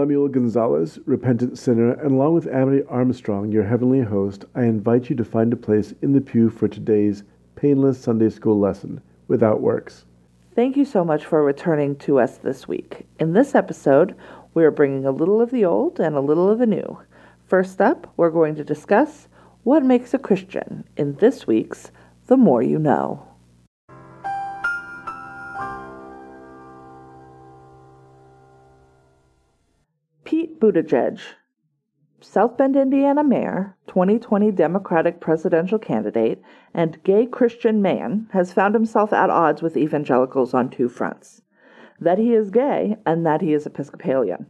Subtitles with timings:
[0.00, 5.16] Lemuel Gonzalez, repentant sinner, and along with Amity Armstrong, your heavenly host, I invite you
[5.16, 7.22] to find a place in the pew for today's
[7.54, 10.06] painless Sunday school lesson without works.
[10.54, 13.06] Thank you so much for returning to us this week.
[13.18, 14.16] In this episode,
[14.54, 16.98] we are bringing a little of the old and a little of the new.
[17.46, 19.28] First up, we're going to discuss
[19.64, 21.90] what makes a Christian in this week's
[22.26, 23.28] The More You Know.
[30.60, 31.18] Buttigieg,
[32.20, 36.42] South Bend, Indiana mayor, 2020 Democratic presidential candidate,
[36.74, 41.40] and gay Christian man, has found himself at odds with evangelicals on two fronts
[41.98, 44.46] that he is gay and that he is Episcopalian.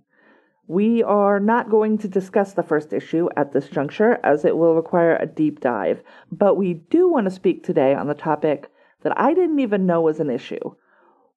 [0.67, 4.75] We are not going to discuss the first issue at this juncture as it will
[4.77, 8.71] require a deep dive, but we do want to speak today on the topic
[9.03, 10.75] that I didn't even know was an issue.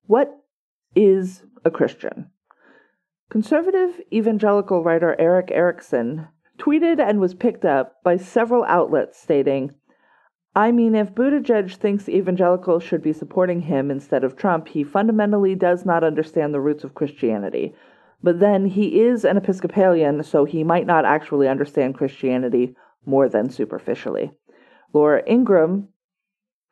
[0.06, 0.36] What
[0.96, 2.30] is a Christian?
[3.34, 6.28] Conservative evangelical writer Erick Erickson
[6.60, 9.74] tweeted and was picked up by several outlets stating,
[10.56, 15.56] I mean, if Buttigieg thinks evangelicals should be supporting him instead of Trump, he fundamentally
[15.56, 17.74] does not understand the roots of Christianity.
[18.22, 23.50] But then he is an Episcopalian, so he might not actually understand Christianity more than
[23.50, 24.32] superficially.
[24.94, 25.88] Laura Ingraham,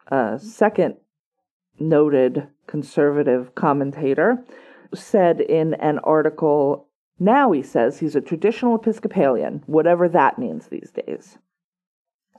[0.10, 0.98] a second
[1.80, 4.46] noted conservative commentator,
[4.94, 6.88] said in an article
[7.22, 11.38] now he says he's a traditional Episcopalian, whatever that means these days.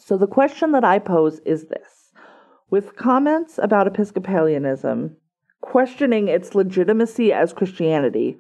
[0.00, 2.11] So the question that I pose is this
[2.69, 5.14] with comments about Episcopalianism,
[5.61, 8.39] questioning its legitimacy as Christianity,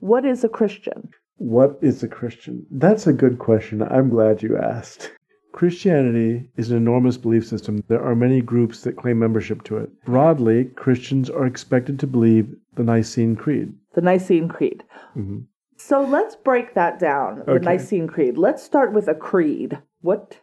[0.00, 1.08] what is a Christian?
[1.36, 2.66] What is a Christian?
[2.70, 3.82] That's a good question.
[3.82, 5.12] I'm glad you asked.
[5.58, 7.82] Christianity is an enormous belief system.
[7.88, 9.90] There are many groups that claim membership to it.
[10.04, 13.72] Broadly, Christians are expected to believe the Nicene Creed.
[13.96, 14.84] The Nicene Creed.
[15.16, 15.38] Mm-hmm.
[15.76, 17.42] So let's break that down.
[17.44, 17.64] The Okay.
[17.64, 18.38] Nicene Creed.
[18.38, 19.76] Let's start with a creed.
[20.00, 20.38] What,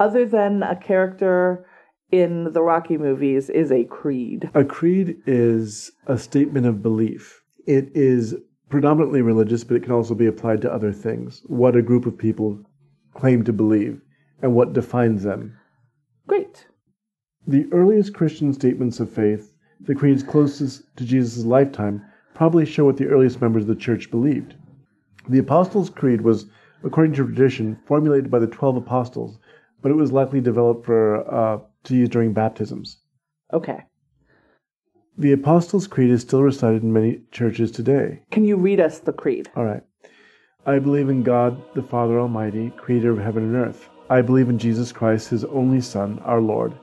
[0.00, 1.66] other than a character
[2.10, 4.48] in the Rocky movies, is a creed?
[4.54, 7.42] A creed is a statement of belief.
[7.66, 8.34] It is
[8.70, 11.42] predominantly religious, but it can also be applied to other things.
[11.44, 12.58] What a group of people
[13.12, 14.00] claim to believe
[14.42, 15.56] and what defines them.
[16.26, 16.66] Great.
[17.46, 22.96] The earliest Christian statements of faith, the creeds closest to Jesus' lifetime, probably show what
[22.96, 24.54] the earliest members of the church believed.
[25.28, 26.46] The Apostles' Creed was,
[26.82, 29.38] according to tradition, formulated by the twelve apostles,
[29.82, 32.98] but it was likely developed for uh, to use during baptisms.
[33.52, 33.84] Okay.
[35.16, 38.22] The Apostles' Creed is still recited in many churches today.
[38.30, 39.50] Can you read us the creed?
[39.54, 39.82] All right.
[40.66, 43.88] I believe in God, the Father Almighty, creator of heaven and earth.
[44.10, 46.74] I believe in Jesus Christ, his only Son, our Lord.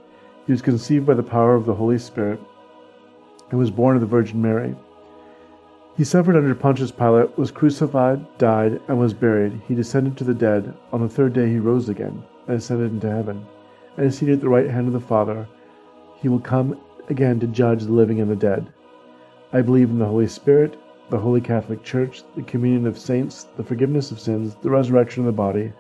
[0.48, 2.40] He was conceived by the power of the Holy Spirit
[3.52, 4.76] and was born of the Virgin Mary.
[5.96, 9.62] He suffered under Pontius Pilate, was crucified, died, and was buried.
[9.68, 10.74] He descended to the dead.
[10.92, 13.46] On the third day he rose again and ascended into heaven,
[13.98, 15.48] and is seated at the right hand of the Father.
[16.16, 16.80] He will come
[17.10, 18.72] again to judge the living and the dead.
[19.54, 20.80] I believe in the Holy Spirit,
[21.12, 25.28] the Holy Catholic Church, the communion of saints, the forgiveness of sins, the resurrection of
[25.28, 25.74] the body,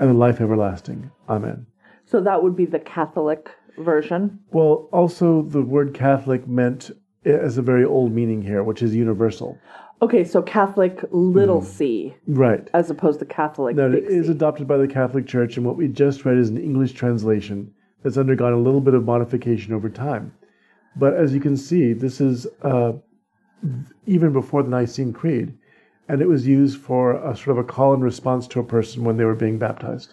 [0.00, 1.10] and the life everlasting.
[1.28, 1.66] Amen.
[2.06, 4.40] So that would be the Catholic version.
[4.50, 6.90] Well, also the word Catholic meant
[7.24, 9.58] as a very old meaning here, which is universal.
[10.02, 12.68] Okay, so Catholic little c Right.
[12.72, 15.88] as opposed to Catholic big it is adopted by the Catholic Church, and what we
[15.88, 17.70] just read is an English translation
[18.02, 20.32] that's undergone a little bit of modification over time.
[20.96, 22.92] But as you can see, this is uh,
[24.06, 25.52] even before the Nicene Creed,
[26.10, 29.04] and it was used for a sort of a call and response to a person
[29.04, 30.12] when they were being baptized.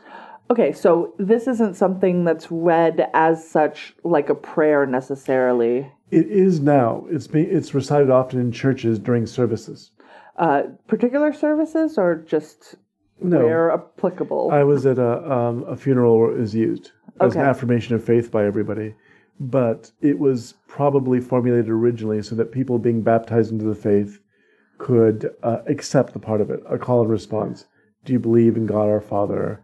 [0.51, 5.91] Okay, so this isn't something that's read as such like a prayer necessarily.
[6.11, 7.05] It is now.
[7.09, 9.89] It's be, it's recited often in churches during services.
[10.37, 12.75] Uh, particular services or just
[13.19, 13.39] No.
[13.39, 14.51] where applicable?
[14.51, 18.03] I was at a um, a funeral where it was used as an affirmation of
[18.03, 18.93] faith by everybody,
[19.39, 24.21] but it was probably formulated originally so that people being baptized into the faith
[24.77, 27.65] could uh, accept the part of it, a call and response.
[28.05, 29.63] Do you believe in God our Father?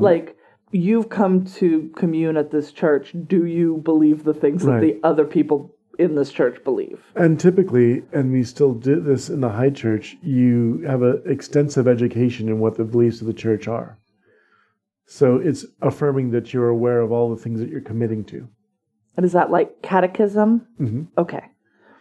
[0.00, 0.36] like
[0.70, 3.14] you've come to commune at this church.
[3.26, 7.02] Do you believe the things that the other people in this church believe?
[7.14, 11.86] And typically, and we still do this in the high church, you have an extensive
[11.86, 13.98] education in what the beliefs of the church are.
[15.06, 18.48] So it's affirming that you're aware of all the things that you're committing to.
[19.16, 20.66] And is that like catechism?
[20.80, 21.08] Mhm.
[21.18, 21.44] Okay,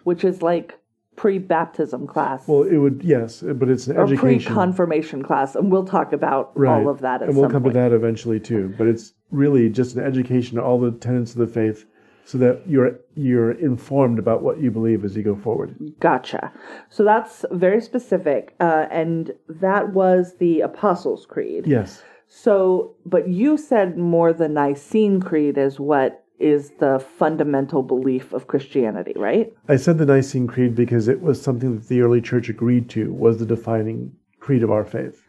[0.04, 0.80] which is like
[1.16, 2.48] pre-baptism class.
[2.48, 4.40] Well, it would yes, but it's an or education.
[4.40, 6.82] pre-confirmation class, and we'll talk about right.
[6.82, 7.74] all of that at and we'll come point.
[7.74, 8.74] to that eventually too.
[8.78, 11.86] But it's really just an education of all the tenets of the faith,
[12.26, 15.76] so that you're you're informed about what you believe as you go forward.
[16.00, 16.52] Gotcha.
[16.90, 21.68] So that's very specific, uh, and that was the Apostles' Creed.
[21.68, 22.02] Yes.
[22.34, 28.48] So, but you said more the Nicene Creed is what is the fundamental belief of
[28.48, 29.54] Christianity, right?
[29.70, 33.14] I said the Nicene Creed because it was something that the early church agreed to
[33.14, 35.24] was the defining creed of our faith.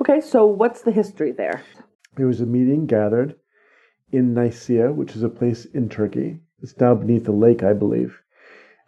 [0.00, 1.62] Okay, so what's the history there?
[2.16, 3.34] There was a meeting gathered
[4.12, 6.40] in Nicaea, which is a place in Turkey.
[6.62, 8.20] It's now beneath a lake, I believe.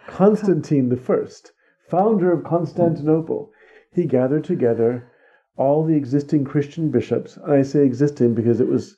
[0.06, 1.52] Constantine the First,
[1.88, 3.52] founder of Constantinople,
[3.92, 5.10] he gathered together
[5.56, 7.36] all the existing Christian bishops.
[7.36, 8.96] And I say existing because it was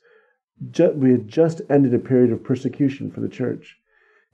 [0.70, 3.76] ju- we had just ended a period of persecution for the church.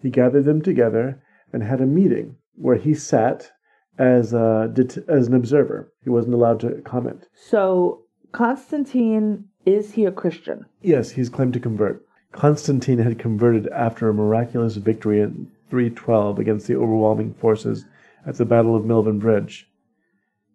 [0.00, 1.22] He gathered them together
[1.52, 3.52] and had a meeting where he sat
[3.98, 4.72] as a,
[5.08, 5.92] as an observer.
[6.04, 7.26] He wasn't allowed to comment.
[7.34, 10.64] So Constantine is he a Christian?
[10.82, 12.04] Yes, he's claimed to convert.
[12.32, 17.86] Constantine had converted after a miraculous victory in 312 against the overwhelming forces
[18.26, 19.68] at the Battle of Milvian Bridge.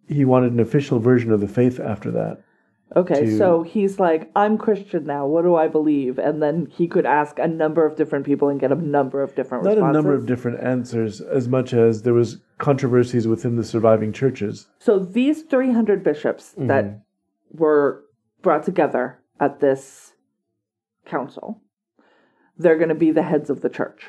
[0.08, 2.42] He wanted an official version of the faith after that.
[2.96, 5.26] Okay, to- so he's like, I'm Christian now.
[5.26, 6.18] What do I believe?
[6.18, 9.34] And then he could ask a number of different people and get a number of
[9.34, 9.90] different Not responses.
[9.90, 14.68] a number of different answers, as much as there was controversies within the surviving churches.
[14.78, 16.66] So these 300 bishops Mm-hmm.
[16.68, 17.00] that
[17.52, 18.04] were
[18.42, 20.12] brought together at this
[21.06, 21.62] council,
[22.58, 24.06] they're going to be the heads of the church.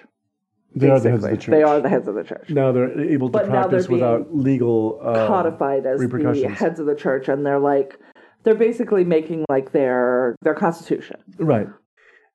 [0.76, 1.52] They are the heads of the church.
[1.52, 2.50] They are the heads of the church.
[2.50, 6.96] Now they're able to But practice without legal uh, Codified as the heads of the
[6.96, 7.98] church, and they're like,
[8.46, 11.18] they're basically making like their their constitution.
[11.38, 11.68] Right.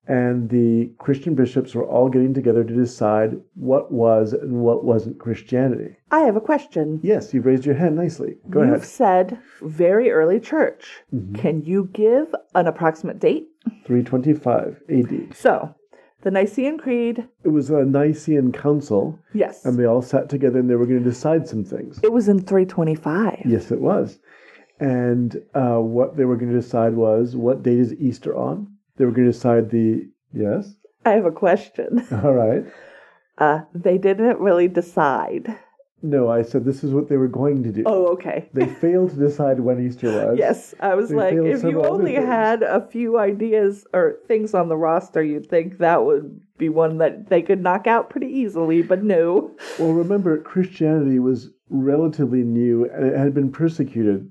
[0.07, 5.21] And the Christian bishops were all getting together to decide what was and what wasn't
[5.21, 5.97] Christianity.
[6.11, 6.99] I have a question.
[7.03, 8.37] Yes, you've raised your hand nicely.
[8.49, 8.73] Go ahead.
[8.75, 9.29] You've ahead.
[9.29, 9.37] Mm-hmm.
[9.37, 11.03] said very early church.
[11.35, 13.47] Can you give an approximate date?
[13.85, 15.37] 325 AD.
[15.37, 15.75] So,
[16.23, 20.69] the Nicene Creed, It was a Nicene council, yes, and they all sat together and
[20.69, 22.01] they were going to decide some things.
[22.03, 23.43] it was in 325.
[23.47, 24.19] Yes, it was.
[24.81, 28.75] And uh, what they were going to decide was what date is Easter on?
[28.97, 30.09] They were going to decide the.
[30.33, 30.75] Yes?
[31.05, 32.07] I have a question.
[32.25, 32.65] All right.
[33.39, 35.57] Uh, they didn't really decide.
[36.03, 37.83] No, I said this is what they were going to do.
[37.85, 38.49] Oh, okay.
[38.55, 40.39] They failed to decide when Easter was.
[40.39, 42.25] Yes, I was They like, if you only things.
[42.25, 46.99] had a few ideas or things on the roster, you'd think that would be one
[46.99, 49.55] that they could knock out pretty easily, but no.
[49.79, 54.31] Well, remember, Christianity was relatively new and it had been persecuted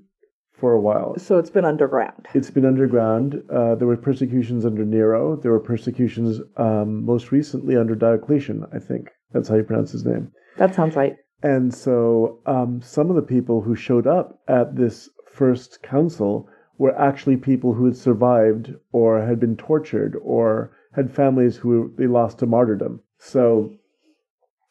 [0.60, 1.18] for a while.
[1.18, 2.28] So it's been underground.
[2.34, 3.42] It's been underground.
[3.52, 5.36] Uh, there were persecutions under Nero.
[5.36, 9.08] There were persecutions um, most recently under Diocletian, I think.
[9.32, 10.30] That's how you pronounce his name.
[10.58, 11.16] That sounds right.
[11.42, 16.98] And so um, some of the people who showed up at this first council were
[16.98, 22.38] actually people who had survived or had been tortured or had families who they lost
[22.38, 23.00] to martyrdom.
[23.18, 23.72] So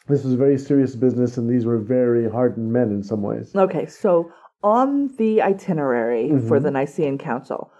[0.07, 3.56] this was very serious business, and these were very hardened men in some ways.
[3.56, 4.31] Okay, so
[4.63, 6.47] on the itinerary Mm-hmm.
[6.47, 7.71] for the Nicene Council,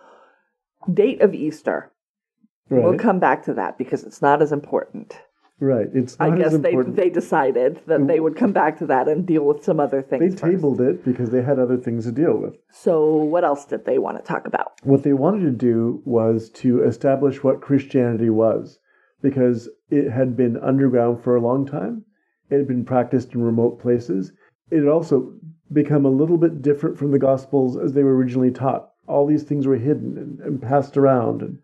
[0.92, 1.92] date of Easter.
[2.72, 5.20] We'll come back to that because it's not as important.
[5.60, 5.88] right.
[5.92, 9.44] It's I guess they they decided that they would come back to that and deal
[9.44, 10.34] with some other They things.
[10.40, 10.44] first.
[10.44, 12.56] tabled it because they had other things to deal with.
[12.72, 14.74] So what else did they want to talk about?
[14.84, 18.78] What they wanted to do was to establish what Christianity was,
[19.24, 22.06] because it had been underground for a long time.
[22.52, 24.32] It had been practiced in remote places.
[24.72, 25.34] It had also
[25.72, 28.90] become a little bit different from the Gospels as they were originally taught.
[29.08, 31.42] All these things were hidden and, and passed around.
[31.42, 31.60] And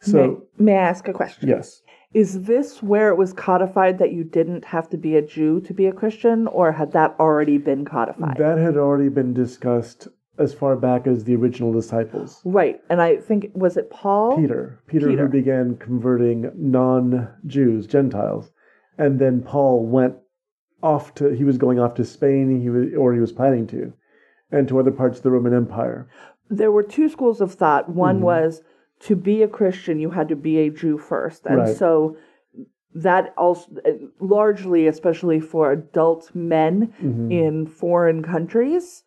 [0.00, 1.48] so, may, may I ask a question?
[1.48, 1.80] yes,
[2.12, 5.72] Is this where it was codified that you didn't have to be a Jew to
[5.72, 8.36] be a Christian, or had that already been codified?
[8.38, 12.40] that had already been discussed as far back as the original disciples.
[12.44, 14.36] right, and I think was it Paul?
[14.36, 15.22] Peter, Peter, Peter.
[15.26, 18.50] who began converting non-Jews, Gentiles,
[18.98, 20.16] and then Paul went
[20.82, 21.30] off to.
[21.30, 22.60] He was going off to Spain.
[22.60, 23.92] He was, or he was planning to,
[24.50, 26.08] and to other parts of the Roman Empire.
[26.50, 27.88] There were two schools of thought.
[27.88, 28.24] One Mm-hmm.
[28.24, 28.62] was
[29.00, 31.76] to be a Christian, you had to be a Jew first, and Right.
[31.76, 32.16] so
[32.94, 33.68] that also
[34.20, 37.30] largely, especially for adult men Mm-hmm.
[37.32, 39.04] in foreign countries,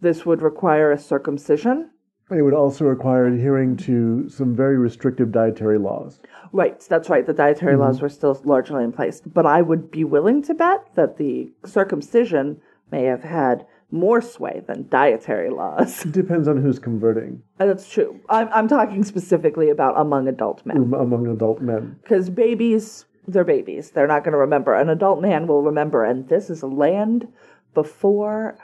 [0.00, 1.90] this would require a circumcision.
[2.30, 6.20] It would also require adhering to some very restrictive dietary laws.
[6.52, 7.26] Right, that's right.
[7.26, 7.82] The dietary Mm-hmm.
[7.82, 9.20] laws were still largely in place.
[9.24, 14.62] But I would be willing to bet that the circumcision may have had more sway
[14.66, 16.04] than dietary laws.
[16.04, 18.20] It depends on who's converting And that's true.
[18.28, 20.76] I'm, I'm talking specifically about among adult men.
[20.76, 21.98] am- among adult men.
[22.02, 23.90] Because babies, they're babies.
[23.92, 24.74] They're not going to remember.
[24.74, 26.04] An adult man will remember.
[26.04, 27.28] And this is a land
[27.72, 28.58] before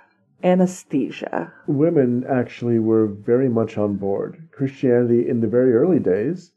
[0.44, 1.52] anesthesia.
[1.66, 4.46] Women actually were very much on board.
[4.52, 6.52] Christianity in the very early days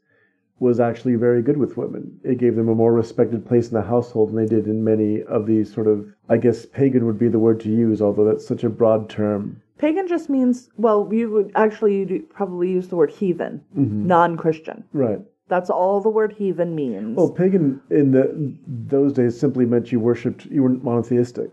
[0.60, 2.18] was actually very good with women.
[2.24, 5.22] It gave them a more respected place in the household than they did in many
[5.22, 8.46] of these sort of, I guess, pagan would be the word to use, although that's
[8.46, 9.62] such a broad term.
[9.78, 14.06] Pagan just means, well, you would actually probably use the word heathen, Mm-hmm.
[14.08, 14.82] non Christian.
[14.92, 15.20] Right.
[15.48, 17.16] That's all the word heathen means.
[17.16, 21.52] Well, pagan in the, those days simply meant you worshipped, you weren't monotheistic.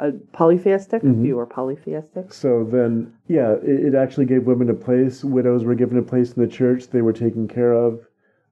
[0.00, 1.02] Uh, polytheistic?
[1.02, 1.26] Mm-hmm.
[1.26, 2.32] You were polytheistic?
[2.32, 5.22] So then, yeah, it, it actually gave women a place.
[5.22, 6.88] Widows were given a place in the church.
[6.88, 8.00] They were taken care of.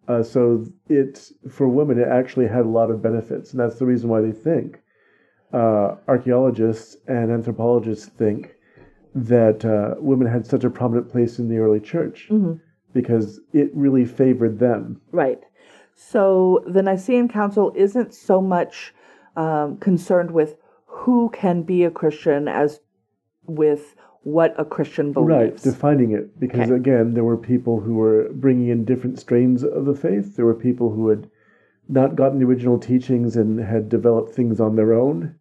[0.09, 3.52] Uh, so it, for women, it actually had a lot of benefits.
[3.52, 4.81] And that's the reason why they think,
[5.55, 8.55] uh, archaeologists and anthropologists think
[9.14, 12.31] that uh, women had such a prominent place in the early church
[12.93, 15.00] because it really favored them.
[15.12, 15.40] Right.
[15.95, 18.95] So the Nicene Council isn't so much
[19.35, 20.57] um, concerned with
[20.99, 22.81] who can be a Christian as
[23.47, 25.31] with what a Christian believes.
[25.31, 26.38] Right, defining it.
[26.40, 26.75] Because Okay.
[26.75, 30.35] again, there were people who were bringing in different strains of the faith.
[30.35, 31.31] There were people who had
[31.88, 35.35] not gotten the original teachings and had developed things on their own.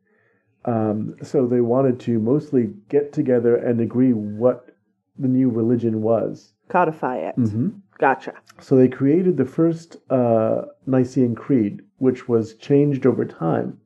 [0.65, 4.75] Um, so they wanted to mostly get together and agree what
[5.17, 6.53] the new religion was.
[6.69, 7.35] Codify it.
[7.35, 7.69] Mm-hmm.
[7.97, 8.33] Gotcha.
[8.59, 13.79] So they created the first uh, Nicene Creed, which was changed over time.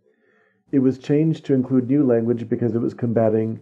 [0.71, 3.59] It was changed to include new language because it was combating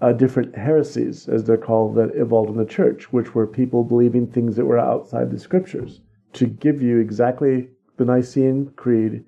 [0.00, 4.26] uh, different heresies, as they're called, that evolved in the church, which were people believing
[4.26, 6.00] things that were outside the scriptures.
[6.34, 9.24] To give you exactly the Nicene Creed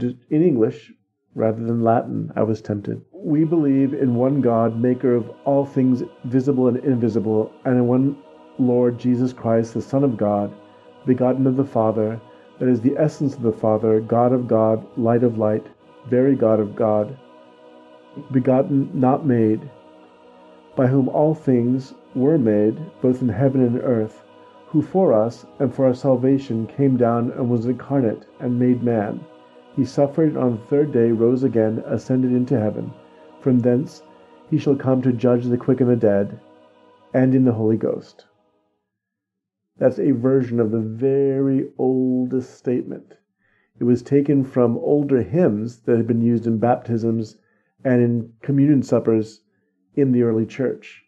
[0.00, 0.92] in English
[1.34, 3.02] rather than Latin, I was tempted.
[3.12, 8.16] We believe in one God, maker of all things visible and invisible, and in one
[8.58, 10.52] Lord Jesus Christ, the Son of God,
[11.04, 12.20] begotten of the Father,
[12.58, 15.66] that is the essence of the Father, God of God, light of light,
[16.08, 17.16] very God of God,
[18.32, 19.70] begotten, not made,
[20.74, 24.24] by whom all things were made, both in heaven and earth,
[24.66, 29.20] who for us and for our salvation came down and was incarnate and made man.
[29.74, 32.92] He suffered and on the third day, rose again, ascended into heaven.
[33.40, 34.02] From thence
[34.50, 36.40] he shall come to judge the quick and the dead,
[37.12, 38.26] and in the Holy Ghost.
[39.78, 43.14] That's a version of the very oldest statement.
[43.78, 47.36] It was taken from older hymns that had been used in baptisms
[47.84, 49.42] and in communion suppers
[49.94, 51.04] in the early church.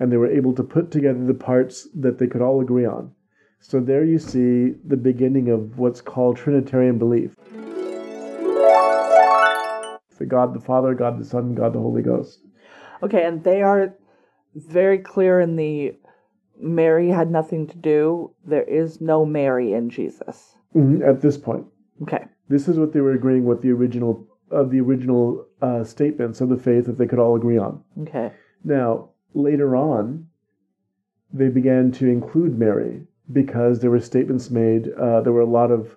[0.00, 3.12] And they were able to put together the parts that they could all agree on.
[3.60, 7.34] So there you see the beginning of what's called Trinitarian belief.
[10.18, 12.40] The God the Father, God the Son, God the Holy Ghost.
[13.02, 13.94] Okay, and they are
[14.54, 15.94] very clear in the
[16.60, 18.32] Mary had nothing to do.
[18.44, 20.56] There is no Mary in Jesus.
[20.74, 21.66] Mhm, At this point.
[22.02, 22.24] Okay.
[22.48, 26.48] This is what they were agreeing with the original of the original uh, statements of
[26.48, 27.82] the faith that they could all agree on.
[28.02, 28.32] Okay.
[28.64, 30.26] Now, later on,
[31.32, 33.02] they began to include Mary
[33.32, 34.88] because there were statements made.
[34.92, 35.96] Uh, there were a lot of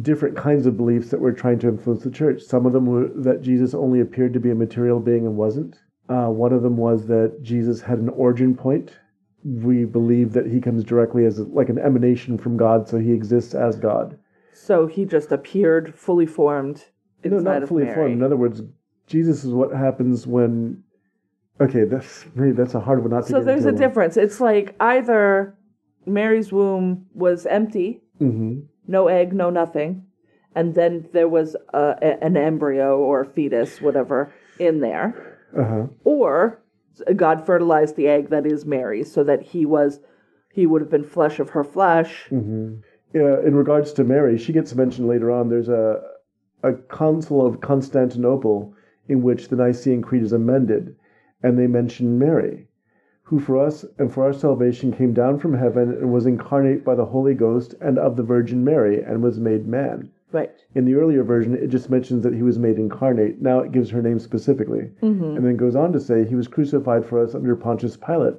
[0.00, 2.42] different kinds of beliefs that were trying to influence the church.
[2.42, 5.78] Some of them were that Jesus only appeared to be a material being and wasn't.
[6.08, 8.96] Uh, one of them was that Jesus had an origin point.
[9.44, 13.54] We believe that he comes directly as like an emanation from God, so he exists
[13.54, 14.18] as God.
[14.52, 16.84] So he just appeared fully formed
[17.24, 17.94] inside No, not of fully Mary.
[17.94, 18.12] formed.
[18.14, 18.62] In other words,
[19.06, 20.82] Jesus is what happens when.
[21.60, 24.16] Okay, that's maybe that's a hard one not to So there's a difference.
[24.16, 25.54] It's like either
[26.06, 30.04] Mary's womb was empty, hmm no egg, no nothing,
[30.56, 35.86] and then there was a, a- an embryo or fetus, whatever, in there, Uh huh.
[36.04, 36.60] or
[37.14, 40.00] God fertilized the egg that is Mary, so that he was,
[40.52, 42.26] he would have been flesh of her flesh.
[42.28, 42.76] hmm
[43.14, 45.48] Yeah, in regards to Mary, she gets mentioned later on.
[45.48, 46.02] There's a
[46.62, 48.74] a council of Constantinople
[49.08, 50.94] in which the Nicene Creed is amended,
[51.42, 52.68] and they mention Mary,
[53.24, 56.94] who for us and for our salvation came down from heaven and was incarnate by
[56.94, 60.10] the Holy Ghost and of the Virgin Mary and was made man.
[60.30, 60.64] Right.
[60.74, 63.42] In the earlier version, it just mentions that he was made incarnate.
[63.42, 64.90] Now it gives her name specifically.
[65.02, 65.36] Mm-hmm.
[65.36, 68.36] And then goes on to say he was crucified for us under Pontius Pilate.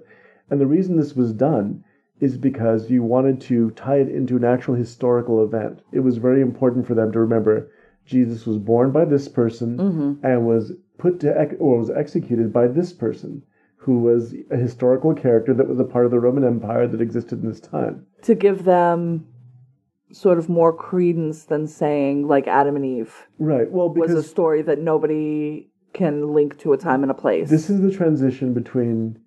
[0.50, 1.84] And the reason this was done
[2.24, 5.82] is because you wanted to tie it into an actual historical event.
[5.92, 7.70] It was very important for them to remember
[8.06, 10.26] Jesus was born by this person Mm-hmm.
[10.26, 13.44] and was put to ex- or was executed by this person
[13.78, 17.44] who was a historical character that was a part of the Roman Empire that existed
[17.44, 18.06] in this time.
[18.22, 19.28] To give them
[20.12, 23.70] sort of more credence than saying like Adam and Eve Right.
[23.70, 27.50] Well, was a story that nobody can link to a time and a place.
[27.50, 29.20] This is the transition between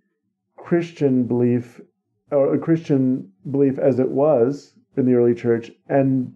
[0.56, 1.80] Christian belief
[2.30, 6.32] or a Christian belief as it was in the early church and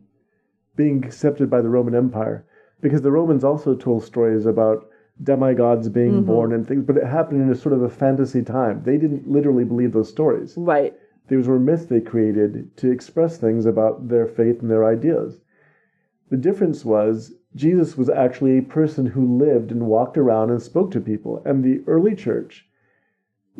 [0.77, 2.45] being accepted by the Roman Empire.
[2.81, 4.89] Because the Romans also told stories about
[5.23, 6.27] demigods being Mhm.
[6.27, 8.83] born and things, but it happened in a sort of a fantasy time.
[8.85, 10.57] They didn't literally believe those stories.
[10.57, 10.95] right.
[11.29, 15.41] These were myths they created to express things about their faith and their ideas.
[16.29, 20.91] The difference was Jesus was actually a person who lived and walked around and spoke
[20.93, 21.43] to people.
[21.45, 22.69] And the early church,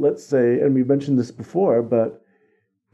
[0.01, 2.25] let's say, and we mentioned this before, but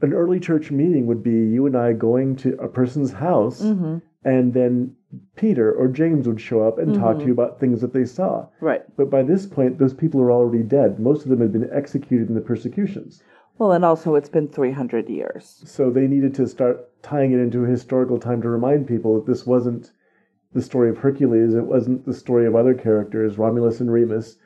[0.01, 3.97] an early church meeting would be you and I going to a person's house, Mm-hmm.
[4.25, 4.95] and then
[5.37, 8.45] Peter or James would show up and talk to you about things that they saw.
[8.59, 8.83] Right.
[8.97, 10.99] But by this point, those people are already dead.
[10.99, 13.23] Most of them had been executed in the persecutions.
[13.57, 15.63] Well, and also it's been 300 years.
[15.65, 19.25] So they needed to start tying it into a historical time to remind people that
[19.25, 19.91] this wasn't
[20.53, 24.37] the story of Hercules, it wasn't the story of other characters, Romulus and Remus.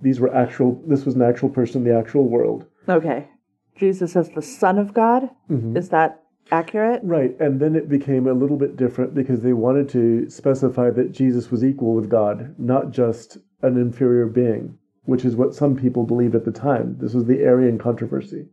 [0.00, 2.66] These were actual, this was an actual person in the actual world.
[2.88, 3.28] Okay.
[3.76, 5.30] Jesus as the Son of God.
[5.50, 5.76] Mm-hmm.
[5.76, 7.00] Is that accurate?
[7.04, 11.12] Right, and then it became a little bit different because they wanted to specify that
[11.12, 16.04] Jesus was equal with God, not just an inferior being, which is what some people
[16.04, 16.96] believed at the time.
[17.00, 18.46] This was the Arian controversy.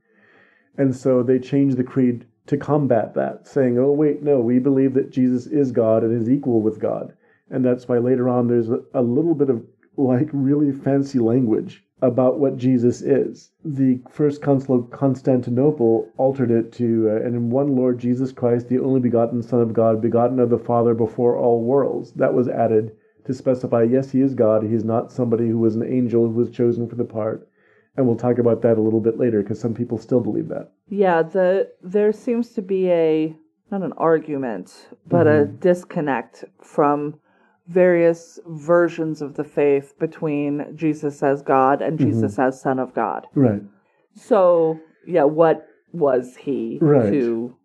[0.77, 4.93] And so they changed the creed to combat that, saying, oh, wait, no, we believe
[4.93, 7.13] that Jesus is God and is equal with God.
[7.49, 9.63] And that's why later on there's a, a little bit of
[9.97, 13.51] like really fancy language about what Jesus is.
[13.63, 18.67] The first council of Constantinople altered it to, uh, and in one Lord Jesus Christ,
[18.67, 22.11] the only begotten Son of God, begotten of the Father before all worlds.
[22.13, 24.63] That was added to specify, yes, he is God.
[24.63, 27.47] He is not somebody who was an angel who was chosen for the part.
[27.97, 30.71] And we'll talk about that a little bit later because some people still believe that.
[30.89, 33.35] Yeah, the there seems to be a
[33.71, 37.19] not an argument, but a disconnect from
[37.67, 42.11] various versions of the faith between Jesus as God and mm-hmm.
[42.11, 43.27] Jesus as Son of God.
[43.33, 43.61] Right.
[44.15, 47.09] So, yeah, what was he Right.
[47.11, 47.55] to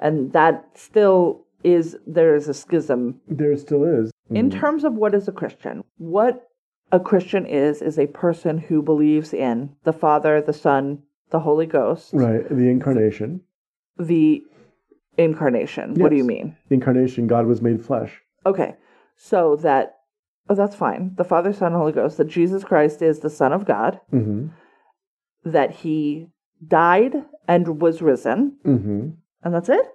[0.00, 4.12] and that still is there is a schism There still is.
[4.30, 4.60] in mm-hmm.
[4.60, 5.82] terms of what is a Christian.
[5.98, 6.48] What
[6.92, 11.66] a Christian is is a person who believes in the Father, the Son, the Holy
[11.66, 12.48] Ghost, Right.
[12.48, 13.42] The incarnation.
[13.98, 14.42] the
[15.16, 15.94] incarnation.
[15.94, 16.56] What do you mean?
[16.68, 18.22] The incarnation, God was made flesh.
[18.46, 18.76] Okay.
[19.20, 19.96] So that
[20.48, 21.12] oh that's fine.
[21.16, 24.46] The Father, Son, Holy Ghost, that Jesus Christ is the Son of God, Mm-hmm.
[25.44, 26.28] that he
[26.66, 27.14] died
[27.46, 29.08] and was risen, Mm-hmm.
[29.42, 29.86] and that's it?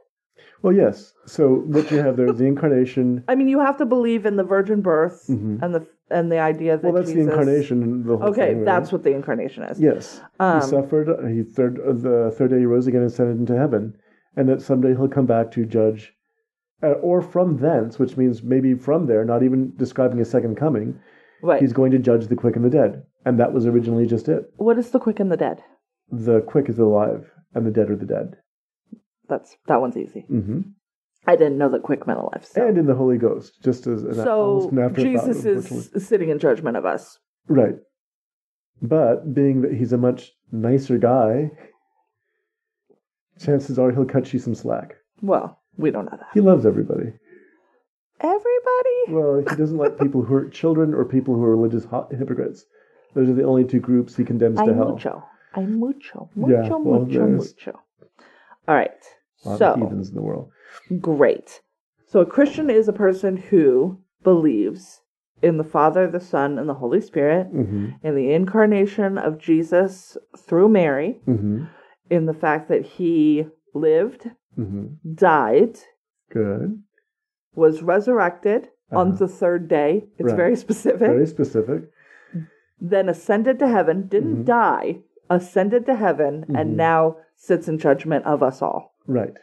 [0.62, 1.14] Well, yes.
[1.26, 3.24] So what you have there is the incarnation.
[3.28, 6.78] I mean you have to believe in the virgin birth and the and the idea
[6.78, 6.94] that Mm-hmm.
[6.94, 8.58] Well, that's Jesus, the incarnation and the Okay, thing.
[8.58, 8.66] right?
[8.66, 9.80] that's what the incarnation is.
[9.80, 10.22] Yes.
[10.40, 11.08] Um, he suffered.
[11.34, 13.96] He third the third day he rose again and ascended into heaven,
[14.36, 16.14] and that someday he'll come back to judge,
[16.84, 21.00] or from thence, which means maybe from there, not even describing a second coming.
[21.42, 21.62] Right.
[21.62, 24.52] He's going to judge the quick and the dead, and that was originally just it.
[24.58, 25.62] What is the quick and the dead?
[26.12, 28.38] The quick is alive, and the dead are the dead.
[29.28, 30.22] That's that one's easy.
[30.22, 30.62] hmm
[31.26, 32.46] I didn't know that quick meant alive.
[32.46, 36.38] So, And in the Holy Ghost, just as an, so an Jesus is sitting in
[36.38, 37.18] judgment of us.
[37.48, 37.76] Right.
[38.82, 41.52] But being that he's a much nicer guy,
[43.40, 44.96] chances are he'll cut you some slack.
[45.22, 46.28] Well, we don't know that.
[46.34, 47.14] He loves everybody.
[48.20, 49.00] Everybody.
[49.10, 52.66] Well, he doesn't like people who are children or people who are religious hypocrites.
[53.14, 54.92] Those are the only two groups he condemns to hell.
[54.94, 55.24] mucho.
[55.56, 56.30] Hay mucho.
[56.36, 57.80] Yeah, Mucho, well, mucho, mucho.
[58.68, 58.92] All right.
[59.46, 60.50] A lot of So, heathens in the world.
[61.02, 61.62] great.
[62.08, 65.02] So, a Christian is a person who believes
[65.42, 70.18] in the Father, the Son, and the Holy Spirit, hmm in the incarnation of Jesus
[70.38, 71.66] through Mary, hmm
[72.10, 75.78] in the fact that he lived, hmm died,
[76.32, 76.82] Good.
[77.56, 79.18] was resurrected on Uh-huh.
[79.18, 80.06] the third day.
[80.18, 80.36] It's Right.
[80.38, 81.00] very specific.
[81.00, 81.84] Very specific.
[82.80, 84.44] Then ascended to heaven, didn't Mm-hmm.
[84.44, 88.94] die, ascended to heaven, and now sits in judgment of us all.
[89.08, 89.34] Right.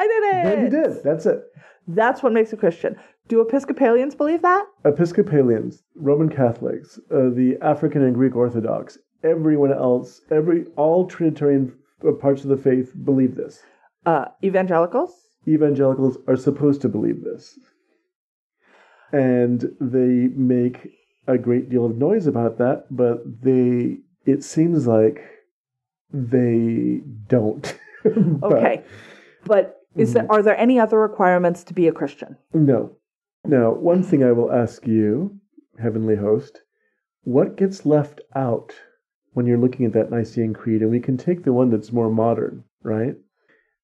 [0.00, 0.46] I did it.
[0.46, 1.02] And he did.
[1.04, 1.42] That's it.
[1.88, 2.96] That's what makes a Christian.
[3.28, 4.64] Do Episcopalians believe that?
[4.84, 11.72] Episcopalians, Roman Catholics, uh, the African and Greek Orthodox, everyone else, every all Trinitarian
[12.06, 13.62] uh, parts of the faith believe this.
[14.04, 15.12] Uh, evangelicals?
[15.46, 17.58] Evangelicals are supposed to believe this,
[19.12, 20.90] and they make
[21.26, 22.86] a great deal of noise about that.
[22.90, 25.22] But they, it seems like
[26.12, 27.78] they don't.
[28.04, 28.82] But Okay.
[29.44, 32.36] But is there, are there any other requirements to be a Christian?
[32.52, 32.96] No.
[33.44, 35.38] Now, one thing I will ask you,
[35.80, 36.62] Heavenly Host,
[37.22, 38.72] what gets left out
[39.34, 40.82] when you're looking at that Nicene Creed?
[40.82, 43.14] And we can take the one that's more modern, right?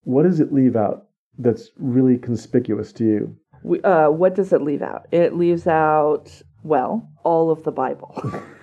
[0.09, 3.37] What does it leave out that's really conspicuous to you?
[3.63, 5.07] We, uh, what does it leave out?
[5.13, 6.31] It leaves out,
[6.63, 8.15] well, all of the Bible.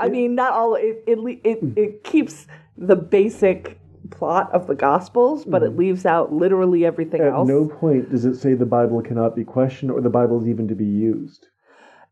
[0.00, 0.74] I mean, not all.
[0.74, 3.78] It it it, it keeps the basic
[4.10, 7.20] plot of the Gospels, but it leaves out literally everything.
[7.20, 7.48] At else.
[7.48, 10.66] no point does it say the Bible cannot be questioned or the Bible is even
[10.66, 11.46] to be used.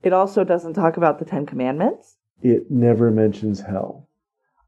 [0.04, 2.18] It also doesn't talk about the Ten Commandments.
[2.40, 4.08] It never mentions hell.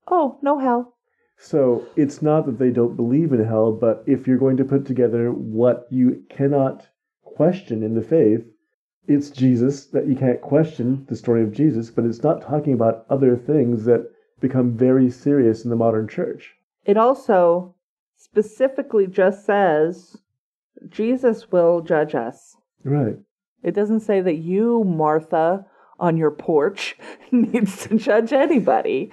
[0.09, 0.97] Oh, no hell.
[1.43, 4.85] So it's not that they don't believe in hell, but if you're going to put
[4.85, 6.87] together what you cannot
[7.25, 8.45] question in the faith,
[9.09, 13.07] it's Jesus that you can't question the story of Jesus, but it's not talking about
[13.09, 16.55] other things that become very serious in the modern church.
[16.85, 17.75] It also
[18.17, 20.19] specifically just says
[20.89, 22.55] Jesus will judge us.
[22.85, 23.17] Right.
[23.63, 25.65] It doesn't say that you, Martha,
[26.01, 26.97] on your porch,
[27.31, 29.11] needs to judge anybody.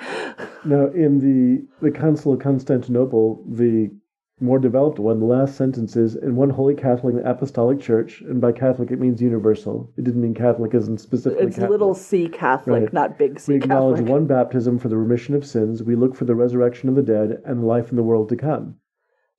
[0.65, 3.91] Now, in the the Council of Constantinople, the
[4.39, 8.39] more developed one, the last sentence is in one holy Catholic and Apostolic Church, and
[8.39, 9.91] by Catholic it means universal.
[9.97, 11.71] It didn't mean Catholic as in specifically It's Catholic.
[11.71, 12.93] little c Catholic, Right.
[12.93, 13.62] not big C Catholic.
[13.62, 14.12] we acknowledge Catholic.
[14.12, 15.82] one baptism for the remission of sins.
[15.84, 18.76] We look for the resurrection of the dead and life in the world to come.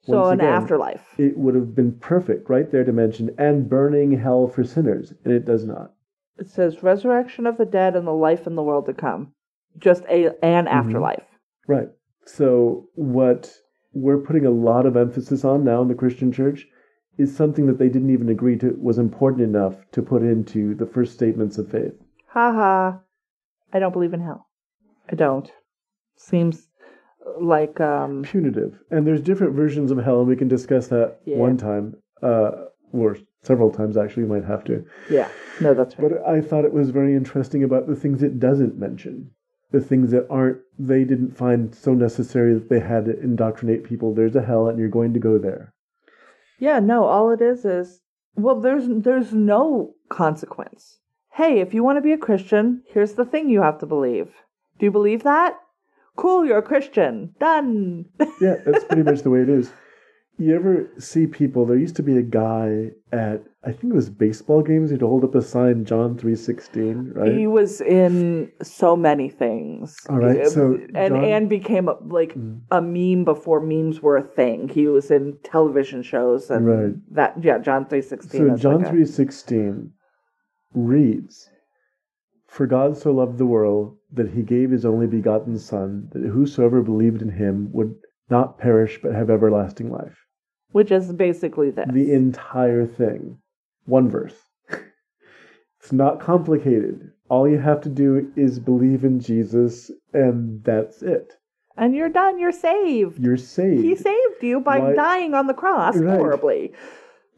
[0.03, 1.05] so Once an again, afterlife.
[1.17, 5.33] It would have been perfect right there to mention and burning hell for sinners, and
[5.33, 5.93] it does not.
[6.39, 9.33] It says resurrection of the dead and the life in the world to come.
[9.79, 10.69] Just a an Mm-hmm.
[10.69, 11.25] afterlife.
[11.67, 11.89] Right.
[12.27, 13.53] So what
[13.93, 16.67] we're putting a lot of emphasis on now in the Christian church
[17.17, 20.87] is something that they didn't even agree to was important enough to put into the
[20.87, 21.93] first statements of faith.
[22.29, 23.01] Ha ha.
[23.73, 24.47] I don't believe in hell.
[25.11, 25.51] I don't.
[26.17, 26.69] Seems
[27.41, 28.79] like um Punitive.
[28.91, 31.39] And there's different versions of hell, and we can discuss that Yeah.
[31.39, 34.85] one time, uh, or several times actually, you might have to.
[35.11, 35.29] yeah.
[35.61, 36.11] No, that's right.
[36.11, 39.31] But I thought it was very interesting about the things it doesn't mention.
[39.71, 44.15] The things that aren't, they didn't find so necessary that they had to indoctrinate people.
[44.15, 45.75] There's a hell, and you're going to go there.
[46.59, 48.01] Yeah, no, all it is is
[48.35, 50.99] well there's there's no consequence.
[51.33, 54.29] Hey, if you want to be a Christian, here's the thing you have to believe.
[54.79, 55.57] Do you believe that?
[56.17, 57.35] Cool, you're a Christian.
[57.39, 58.07] Done.
[58.41, 59.71] Yeah, that's pretty much the way it is.
[60.41, 61.67] You ever see people?
[61.67, 64.91] There used to be a guy at I think it was baseball games.
[64.91, 67.33] He'd hold up a sign, John three sixteen, right?
[67.37, 69.97] He was in so many things.
[70.09, 72.61] All right, so and John- and became a, like Mm.
[72.71, 74.69] a meme before memes were a thing.
[74.69, 76.95] He was in television shows and Right.
[77.15, 78.51] that yeah, John three sixteen.
[78.51, 79.91] So John three sixteen
[80.73, 81.51] reads,
[82.47, 86.81] "For God so loved the world that He gave His only begotten Son, that whosoever
[86.81, 87.97] believed in Him would
[88.31, 90.25] not perish but have everlasting life."
[90.73, 91.89] Which is basically this.
[91.93, 93.39] The entire thing,
[93.87, 94.35] one verse.
[95.81, 97.11] it's not complicated.
[97.29, 101.35] All you have to do is believe in Jesus, and that's it.
[101.77, 102.39] and you're done.
[102.39, 103.19] You're saved.
[103.23, 103.85] You're saved.
[103.85, 106.17] He saved you by Why- dying on the cross Right.
[106.17, 106.73] horribly.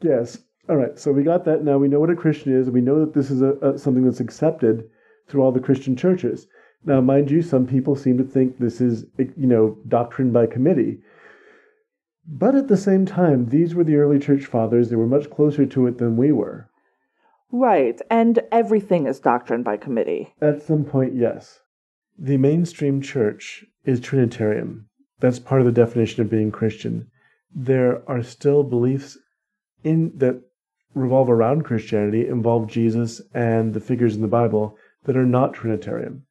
[0.01, 0.39] Yes.
[0.69, 0.97] All right.
[0.97, 1.63] So we got that.
[1.63, 2.69] Now we know what a Christian is.
[2.71, 4.89] We know that this is a, a something that's accepted
[5.27, 6.47] through all the Christian churches.
[6.85, 11.01] Now, mind you, some people seem to think this is, you know, doctrine by committee.
[12.33, 14.89] But at the same time, these were the early church fathers.
[14.89, 16.69] They were much closer to it than we were.
[17.51, 20.33] Right, and everything is doctrine by committee.
[20.41, 21.59] At some point, yes.
[22.17, 24.85] The mainstream church is Trinitarian.
[25.19, 27.07] That's part of the definition of being Christian.
[27.53, 29.17] There are still beliefs
[29.83, 30.41] in that
[30.95, 36.23] revolve around Christianity, involve Jesus and the figures in the Bible that are not Trinitarian.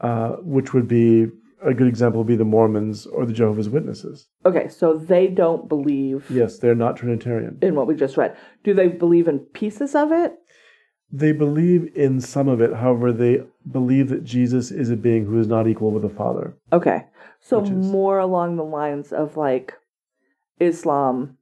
[0.00, 1.28] Uh, which would be
[1.64, 4.28] a good example would be the Mormons or the Jehovah's Witnesses.
[4.44, 7.58] Okay, so they don't believe Yes, they're not Trinitarian.
[7.62, 8.36] in what we just read.
[8.64, 10.34] Do they believe in pieces of it?
[11.14, 15.38] They believe in some of it, however, they believe that Jesus is a being who
[15.38, 16.56] is not equal with the Father.
[16.72, 17.04] Okay,
[17.40, 19.74] so more along the lines of like
[20.58, 21.36] Islam,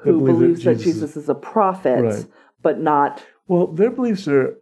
[0.00, 2.26] who believe believes that Jesus Jesus, is a prophet, Right.
[2.62, 3.24] but not.
[3.46, 4.58] Well, their beliefs are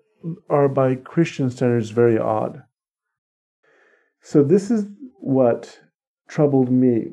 [0.49, 2.63] are by Christian standards very odd.
[4.29, 4.89] So this is
[5.21, 5.79] what
[6.27, 7.13] troubled me.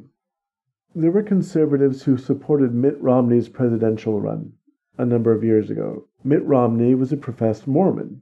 [0.95, 4.53] There were conservatives who supported Mitt Romney's presidential run
[4.97, 6.07] a number of years ago.
[6.23, 8.21] Mitt Romney was a professed Mormon.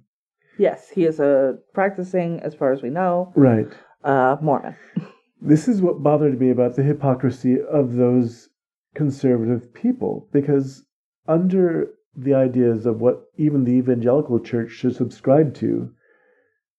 [0.57, 3.71] Yes, he is a practicing, as far as we know, Right.
[4.03, 4.75] uh, Mormon.
[5.41, 8.49] This is what bothered me about the hypocrisy of those
[8.93, 10.85] conservative people, because
[11.29, 15.91] under the ideas of what even the evangelical church should subscribe to,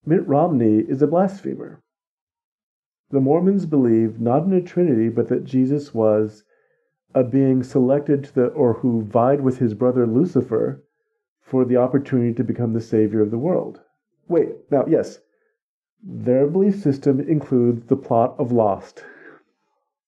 [0.04, 1.81] Mitt Romney is a blasphemer.
[3.12, 6.44] The Mormons believe not in a Trinity, but that Jesus was
[7.14, 10.82] a being selected to the, or who vied with his brother Lucifer
[11.42, 13.82] for the opportunity to become the savior of the world.
[14.28, 15.18] Wait, now, yes,
[16.02, 19.04] their belief system includes the plot of Lost.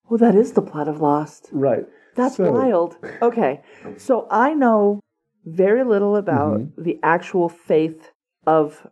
[0.08, 1.48] Well, that is the plot of Lost.
[1.52, 1.86] Right.
[2.14, 2.96] That's So- wild.
[3.20, 3.60] Okay.
[3.98, 5.00] So I know
[5.44, 6.82] very little about Mm-hmm.
[6.82, 8.12] the actual faith
[8.46, 8.86] of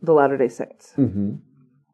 [0.00, 0.94] the Latter day Saints.
[0.94, 1.34] hmm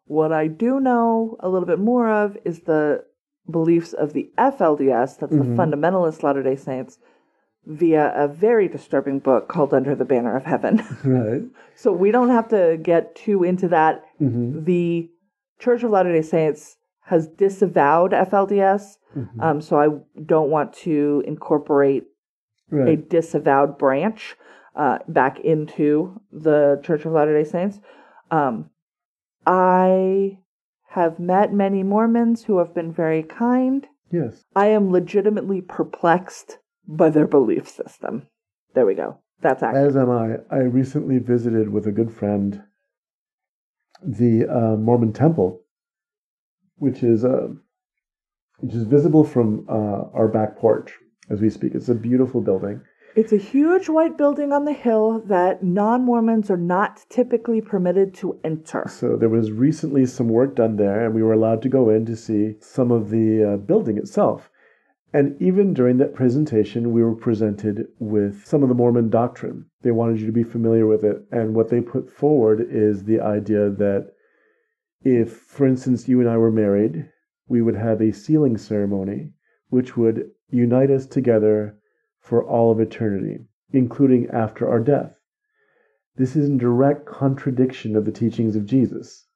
[0.08, 3.04] What I do know a little bit more of is the
[3.50, 5.54] beliefs of the FLDS, that's Mm-hmm.
[5.56, 6.98] the Fundamentalist Latter day Saints,
[7.66, 10.82] via a very disturbing book called Under the Banner of Heaven.
[11.04, 11.42] Right.
[11.74, 14.02] so we don't have to get too into that.
[14.18, 15.10] hmm The
[15.58, 19.42] Church of Latter day Saints has disavowed FLDS, Mhm.
[19.42, 19.88] um, so I
[20.24, 22.04] don't want to incorporate
[22.72, 24.36] a disavowed branch
[24.76, 27.80] uh, back into the Church of Latter day Saints.
[28.30, 28.70] Um,
[29.48, 30.40] I
[30.90, 33.86] have met many Mormons who have been very kind.
[34.12, 34.44] Yes.
[34.54, 38.26] I am legitimately perplexed by their belief system.
[38.74, 39.18] There we go.
[39.40, 39.88] That's accurate.
[39.88, 40.36] As am I.
[40.50, 42.62] I recently visited with a good friend
[44.02, 45.62] the uh, Mormon Temple,
[46.76, 47.48] which is uh,
[48.58, 50.92] which is visible from uh, our back porch
[51.30, 51.74] as we speak.
[51.74, 52.82] It's a beautiful building.
[53.16, 58.14] It's a huge white building on the hill that non Mormons are not typically permitted
[58.14, 58.86] to enter.
[58.88, 62.04] So there was recently some work done there, and we were allowed to go in
[62.06, 64.50] to see some of the uh, building itself.
[65.12, 69.64] And even during that presentation, we were presented with some of the Mormon doctrine.
[69.82, 71.24] They wanted you to be familiar with it.
[71.32, 74.12] And what they put forward is the idea that
[75.02, 77.08] if, for instance, you and I were married,
[77.48, 79.32] we would have a sealing ceremony,
[79.70, 81.77] which would unite us together
[82.28, 83.38] for all of eternity,
[83.72, 85.14] including after our death.
[86.16, 89.26] This is in direct contradiction of the teachings of Jesus.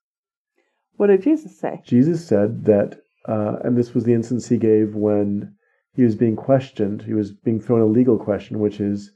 [0.96, 1.80] What did Jesus say?
[1.86, 5.54] Jesus said that, uh, and this was the instance he gave when
[5.94, 7.02] he was being questioned.
[7.02, 9.10] He was being thrown a legal question, which is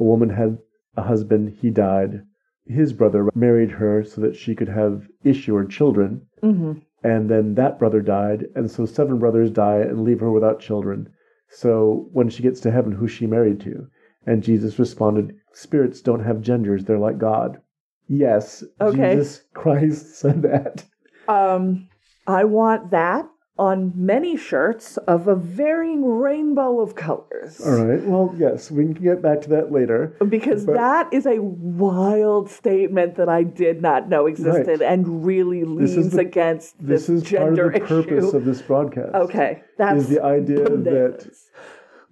[0.00, 0.58] a woman had
[0.96, 2.22] a husband, he died.
[2.66, 6.72] His brother married her so that she could have issue or children, hmm
[7.04, 11.08] and then that brother died, and so seven brothers die and leave her without children.
[11.52, 13.86] So when she gets to heaven, who's she married to?
[14.26, 17.60] And Jesus responded, Spirits don't have genders, they're like God.
[18.08, 19.14] Yes, Okay.
[19.14, 20.84] Jesus Christ said that.
[21.28, 21.88] Um,
[22.26, 27.60] I want that on many shirts of a varying rainbow of colors.
[27.60, 28.02] All right.
[28.02, 30.16] Well, yes, we can get back to that later.
[30.26, 34.82] Because But- that is a wild statement that I did not know existed Right.
[34.82, 38.32] and really This is leans the- against This this, is part of gender the purpose
[38.32, 39.14] of this broadcast.
[39.14, 41.28] okay, that's Is the idea that.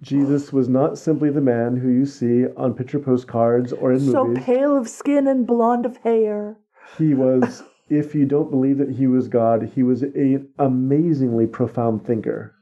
[0.03, 4.25] Jesus was not simply the man who you see on picture postcards or in so
[4.25, 4.43] movies.
[4.43, 6.57] So pale of skin and blonde of hair.
[6.97, 12.05] He was, if you don't believe that he was God, he was an amazingly profound
[12.05, 12.55] thinker.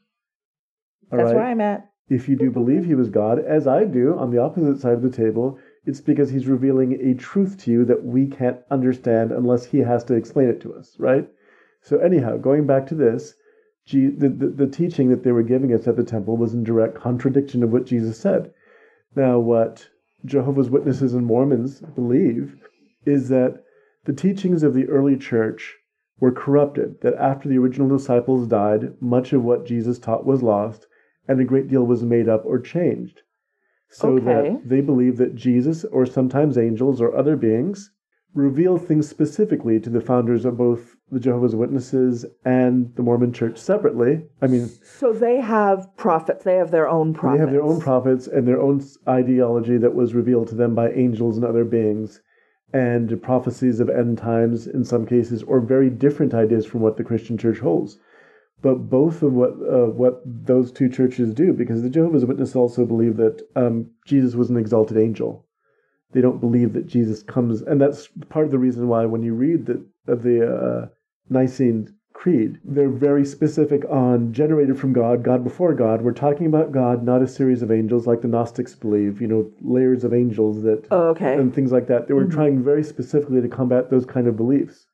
[1.11, 1.35] All That's right?
[1.35, 1.91] where I'm at.
[2.09, 5.03] If you do believe he was God, as I do on the opposite side of
[5.03, 9.65] the table, it's because he's revealing a truth to you that we can't understand unless
[9.65, 11.29] he has to explain it to us, right?
[11.83, 13.35] So, anyhow, going back to this,
[13.91, 16.95] the, the, the teaching that they were giving us at the temple was in direct
[16.95, 18.51] contradiction of what Jesus said.
[19.15, 19.87] Now, what
[20.25, 22.55] Jehovah's Witnesses and Mormons believe
[23.05, 23.63] is that
[24.05, 25.75] the teachings of the early church
[26.19, 30.85] were corrupted, that after the original disciples died, much of what Jesus taught was lost,
[31.27, 33.21] and a great deal was made up or changed.
[33.89, 34.25] So Okay.
[34.25, 37.91] that they believe that Jesus, or sometimes angels or other beings,
[38.35, 43.57] revealed things specifically to the founders of both the Jehovah's Witnesses and the Mormon Church
[43.57, 44.21] separately.
[44.41, 46.43] I mean, So they have prophets.
[46.43, 47.39] They have their own prophets.
[47.39, 50.91] they have their own prophets and their own ideology that was revealed to them by
[50.91, 52.21] angels and other beings,
[52.73, 57.03] and prophecies of end times in some cases, or very different ideas from what the
[57.03, 57.97] Christian Church holds.
[58.61, 62.85] But both of what uh, what those two churches do, because the Jehovah's Witnesses also
[62.85, 65.45] believe that um, Jesus was an exalted angel.
[66.11, 69.33] They don't believe that Jesus comes, and that's part of the reason why when you
[69.33, 70.87] read the the uh,
[71.29, 76.01] Nicene Creed, they're very specific on generated from God, God before God.
[76.01, 79.21] We're talking about God, not a series of angels like the Gnostics believe.
[79.21, 81.35] You know, layers of angels that Oh, okay.
[81.35, 82.09] and things like that.
[82.09, 82.31] They were Mhm.
[82.31, 84.85] trying very specifically to combat those kind of beliefs.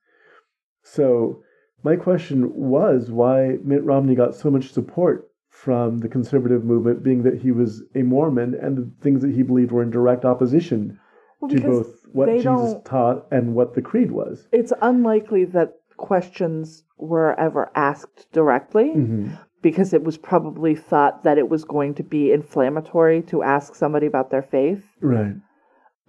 [0.83, 1.41] So,
[1.83, 7.23] my question was why Mitt Romney got so much support from the conservative movement, being
[7.23, 10.99] that he was a Mormon and the things that he believed were in direct opposition
[11.41, 14.47] Well, to both what Jesus taught and what the creed was.
[14.51, 19.29] it's unlikely that questions were ever asked directly hmm
[19.61, 24.05] because it was probably thought that it was going to be inflammatory to ask somebody
[24.05, 25.33] about their faith, Right.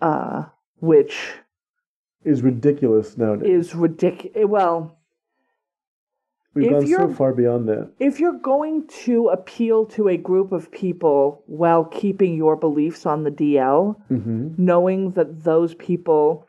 [0.03, 0.45] uh,
[0.81, 1.33] which
[2.23, 3.49] Is ridiculous nowadays.
[3.69, 4.47] is ridiculous.
[4.47, 4.99] Well,
[6.53, 7.93] We've gone so far beyond that.
[7.99, 13.25] if you're going to appeal to a group of people while keeping your beliefs on
[13.25, 16.47] the DL, hmm knowing that those people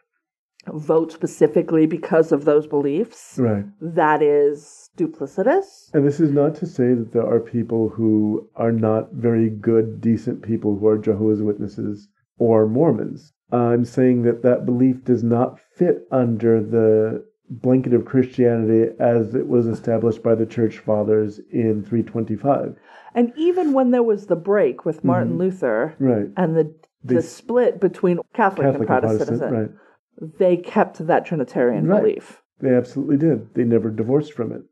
[0.74, 3.66] vote specifically because of those beliefs, Right.
[3.82, 5.90] that is duplicitous.
[5.94, 10.02] And this is not to say that there are people who are not very good,
[10.02, 13.34] decent people who are Jehovah's Witnesses or Mormons.
[13.52, 19.48] I'm saying that that belief does not fit under the blanket of Christianity as it
[19.48, 22.76] was established by the church fathers in 325.
[23.16, 26.28] And even when there was the break with Martin Luther Right.
[26.36, 26.74] and the
[27.06, 27.16] Mm-hmm.
[27.16, 29.54] The split between Catholic, Catholic and and Protestant, Protestant.
[29.54, 29.70] Right.
[30.20, 32.02] They kept that Trinitarian Right.
[32.02, 32.42] belief.
[32.60, 33.54] They absolutely did.
[33.54, 34.64] They never divorced from it.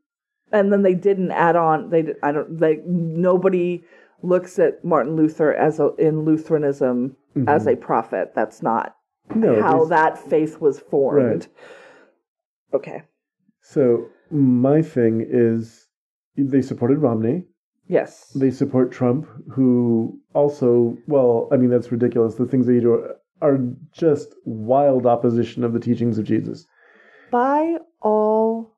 [0.52, 1.90] and then they didn't add on.
[1.90, 3.82] They I don't like nobody
[4.22, 7.48] looks at Martin Luther as a, in Lutheranism mm-hmm.
[7.48, 8.32] as a prophet.
[8.34, 8.96] That's not
[9.34, 11.22] no, how that faith was formed.
[11.22, 11.48] Right.
[12.74, 13.02] Okay.
[13.60, 15.88] So my thing is
[16.36, 17.44] they supported Romney.
[17.88, 18.30] Yes.
[18.34, 22.34] They support Trump, who also, well, I mean, that's ridiculous.
[22.34, 23.08] The things that you do
[23.40, 23.58] are
[23.92, 26.66] just wild opposition of the teachings of Jesus.
[27.30, 28.76] By all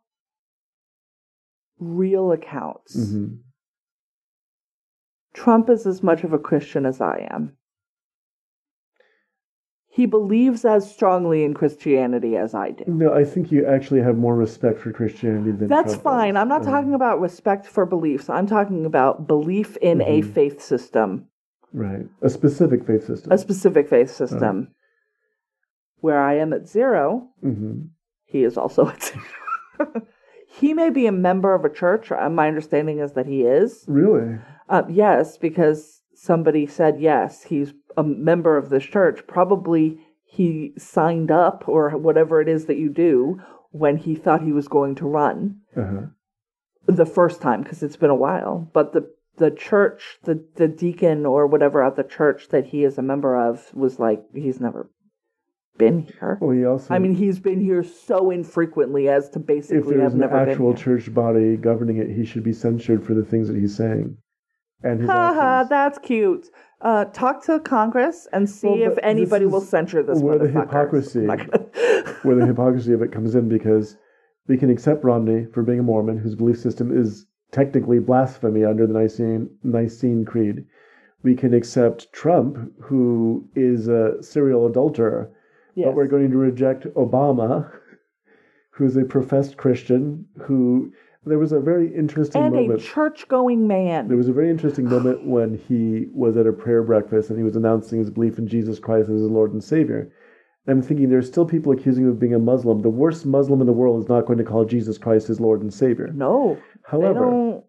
[1.78, 3.34] real accounts, mm-hmm.
[5.34, 7.56] Trump is as much of a Christian as I am.
[9.90, 12.84] He believes as strongly in Christianity as I do.
[12.86, 16.34] No, I think you actually have more respect for Christianity than That's Trump fine.
[16.34, 16.40] Does.
[16.40, 18.28] I'm not um, talking about respect for beliefs.
[18.28, 20.08] I'm talking about belief in mm-hmm.
[20.08, 21.26] a faith system.
[21.72, 22.06] Right.
[22.22, 23.32] A specific faith system.
[23.32, 24.74] A specific faith system.
[26.00, 27.86] Where I am at 0 mm-hmm.
[28.24, 29.92] he is also at zero.
[30.46, 32.12] he may be a member of a church.
[32.12, 33.84] Uh, my understanding is that he is.
[33.88, 34.38] Really?
[34.68, 39.26] Uh, yes, because somebody said yes, he's a member of this church.
[39.26, 44.52] Probably he signed up or whatever it is that you do when he thought he
[44.52, 46.06] was going to run uh-huh.
[46.86, 48.70] the first time because it's been a while.
[48.72, 52.98] But the the church, the the deacon or whatever at the church that he is
[52.98, 54.90] a member of was like he's never
[55.78, 56.38] been here.
[56.40, 56.92] Well, he also.
[56.92, 61.12] I mean, he's been here so infrequently as to basically if there's an actual church
[61.14, 64.18] body governing it, he should be censured for the things that he's saying.
[64.82, 66.46] And his ha ha, that's cute.
[66.80, 70.20] Uh, talk to Congress and see well, if anybody will censure this.
[70.20, 71.26] Where the hypocrisy,
[72.22, 73.96] where the hypocrisy of it comes in, because
[74.46, 78.86] we can accept Romney for being a Mormon whose belief system is technically blasphemy under
[78.86, 80.64] the Nicene Nicene Creed.
[81.22, 85.30] We can accept Trump, who is a serial adulterer,
[85.74, 85.86] yes.
[85.86, 87.70] but we're going to reject Obama,
[88.70, 90.92] who is a professed Christian who
[91.26, 92.80] there was a very interesting and moment.
[92.80, 94.08] a church-going man.
[94.08, 97.44] There was a very interesting moment when he was at a prayer breakfast and he
[97.44, 100.12] was announcing his belief in Jesus Christ as his Lord and Savior.
[100.66, 102.82] I'm thinking there's still people accusing him of being a Muslim.
[102.82, 105.62] The worst Muslim in the world is not going to call Jesus Christ his Lord
[105.62, 106.08] and Savior.
[106.14, 106.58] No.
[106.90, 107.60] However,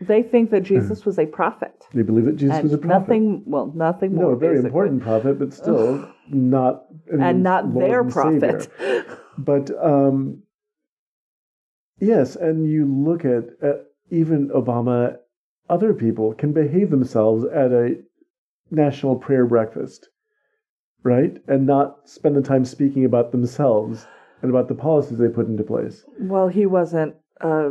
[0.00, 1.86] they, they think that Jesus was a prophet.
[1.92, 3.00] They believe that Jesus was a prophet.
[3.00, 4.24] Nothing, well, nothing more.
[4.24, 4.68] No, a very basically.
[4.68, 6.84] important prophet, but still not.
[7.10, 8.70] And not Lord their and prophet.
[9.36, 10.44] But um,
[12.00, 15.16] Yes, and you look at, at even Obama,
[15.70, 17.96] other people can behave themselves at a
[18.70, 20.08] national prayer breakfast,
[21.02, 21.36] right?
[21.46, 24.06] And not spend the time speaking about themselves
[24.42, 26.04] and about the policies they put into place.
[26.18, 27.70] Well, he wasn't a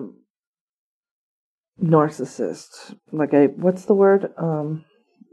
[1.81, 2.95] narcissist.
[3.11, 4.33] Like a, what's the word?
[4.37, 4.85] Um,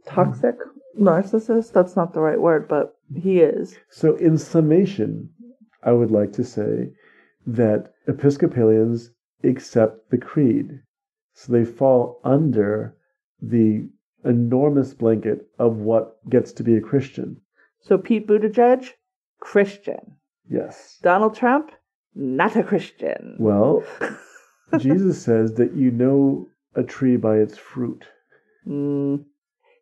[0.06, 0.56] toxic
[0.98, 1.72] narcissist?
[1.72, 3.76] That's not the right word, but he is.
[3.90, 5.30] So, in summation,
[5.82, 6.90] I would like to say
[7.46, 9.10] that Episcopalians
[9.44, 10.80] accept the creed.
[11.34, 12.94] So they fall under
[13.40, 13.88] the
[14.24, 17.40] enormous blanket of what gets to be a Christian.
[17.80, 18.90] So Pete Buttigieg,
[19.40, 20.16] Christian.
[20.48, 20.98] Yes.
[21.02, 21.70] Donald Trump,
[22.14, 23.36] not a Christian.
[23.38, 23.82] Well,
[24.78, 28.04] Jesus says that you know a tree by its fruit.
[28.66, 29.24] Mm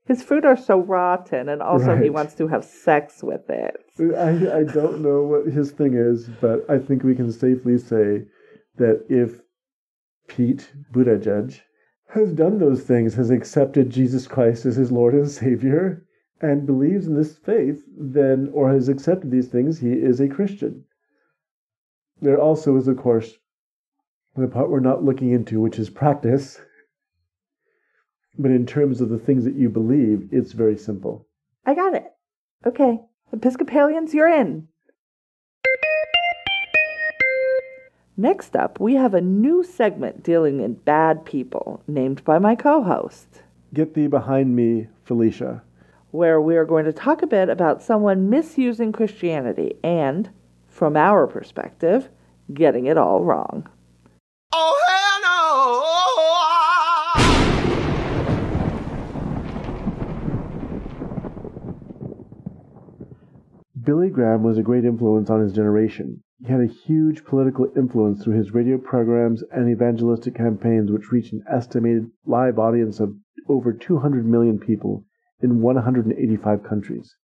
[0.08, 2.02] his fruit are so rotten, and also right.
[2.02, 3.76] he wants to have sex with it.
[4.16, 8.24] I, I don't know what his thing is, but I think we can safely say
[8.76, 9.42] that if
[10.26, 11.60] Pete Buttigieg
[12.14, 16.06] has done those things, has accepted Jesus Christ as his Lord and Savior,
[16.40, 20.84] and believes in this faith, then, or has accepted these things, he is a Christian.
[22.22, 23.34] There also is, of course,
[24.40, 26.60] the part we're not looking into, which is practice.
[28.38, 31.26] But in terms of the things that you believe, it's very simple.
[31.66, 32.06] I got it.
[32.66, 33.00] Okay.
[33.32, 34.68] Episcopalians, you're in.
[38.16, 42.82] Next up, we have a new segment dealing in bad people, named by my co
[42.82, 43.42] host.
[43.72, 45.62] Get thee behind me, Felicia.
[46.10, 50.30] Where we are going to talk a bit about someone misusing Christianity and,
[50.66, 52.08] from our perspective,
[52.52, 53.68] getting it all wrong.
[63.88, 66.22] Billy Graham was a great influence on his generation.
[66.40, 71.32] He had a huge political influence through his radio programs and evangelistic campaigns, which reached
[71.32, 73.16] an estimated live audience of
[73.48, 75.06] over 200 million people
[75.40, 77.16] in 185 countries.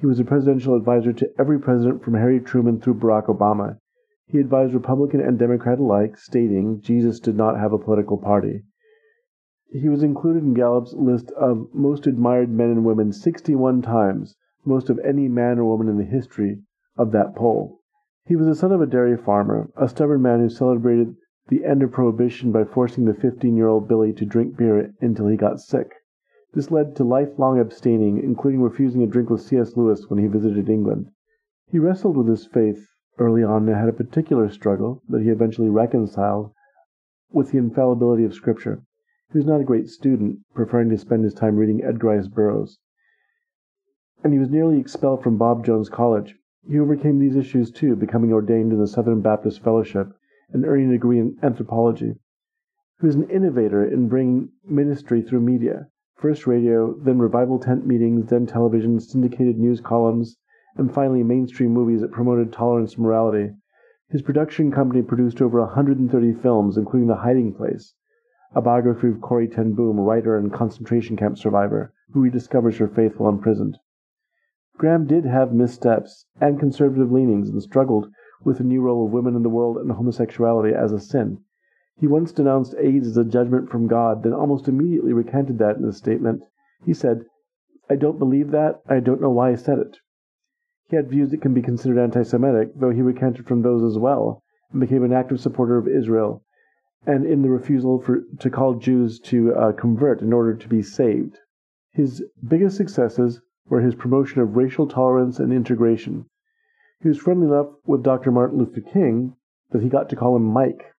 [0.00, 3.76] He was a presidential advisor to every president from Harry Truman through Barack Obama.
[4.28, 8.62] He advised Republican and Democrat alike, stating Jesus did not have a political party.
[9.70, 14.90] He was included in Gallup's list of most admired men and women 61 times, most
[14.90, 16.60] of any man or woman in the history
[16.96, 17.80] of that poll.
[18.26, 21.16] He was the son of a dairy farmer, a stubborn man who celebrated
[21.48, 25.28] the end of prohibition by forcing the 15 year old Billy to drink beer until
[25.28, 25.94] he got sick.
[26.52, 29.76] This led to lifelong abstaining, including refusing a drink with C.S.
[29.76, 31.10] Lewis when he visited England.
[31.70, 32.86] He wrestled with his faith
[33.18, 36.52] early on and had a particular struggle that he eventually reconciled
[37.30, 38.82] with the infallibility of Scripture.
[39.32, 42.78] He was not a great student, preferring to spend his time reading Edgar Rice Burroughs.
[44.24, 46.34] And he was nearly expelled from Bob Jones College.
[46.68, 50.12] He overcame these issues too, becoming ordained in the Southern Baptist Fellowship
[50.50, 52.14] and earning a degree in anthropology.
[53.00, 58.26] He was an innovator in bringing ministry through media, first radio, then revival tent meetings,
[58.26, 60.36] then television, syndicated news columns,
[60.76, 63.54] and finally mainstream movies that promoted tolerance and morality.
[64.10, 67.94] His production company produced over 130 films, including The Hiding Place,
[68.52, 73.16] a biography of Corrie ten Boom, writer and concentration camp survivor, who rediscovers her faith
[73.18, 73.78] while imprisoned.
[74.78, 78.10] Graham did have missteps and conservative leanings and struggled
[78.44, 81.38] with the new role of women in the world and homosexuality as a sin.
[81.98, 85.84] He once denounced AIDS as a judgment from God, then almost immediately recanted that in
[85.84, 86.44] a statement.
[86.86, 87.26] He said,
[87.90, 88.80] I don't believe that.
[88.88, 89.98] I don't know why I said it.
[90.88, 93.98] He had views that can be considered anti Semitic, though he recanted from those as
[93.98, 96.44] well, and became an active supporter of Israel
[97.06, 100.82] and in the refusal for, to call Jews to uh, convert in order to be
[100.82, 101.38] saved.
[101.90, 106.26] His biggest successes were his promotion of racial tolerance and integration.
[107.00, 108.30] He was friendly enough with Dr.
[108.30, 109.36] Martin Luther King
[109.70, 110.94] that he got to call him Mike,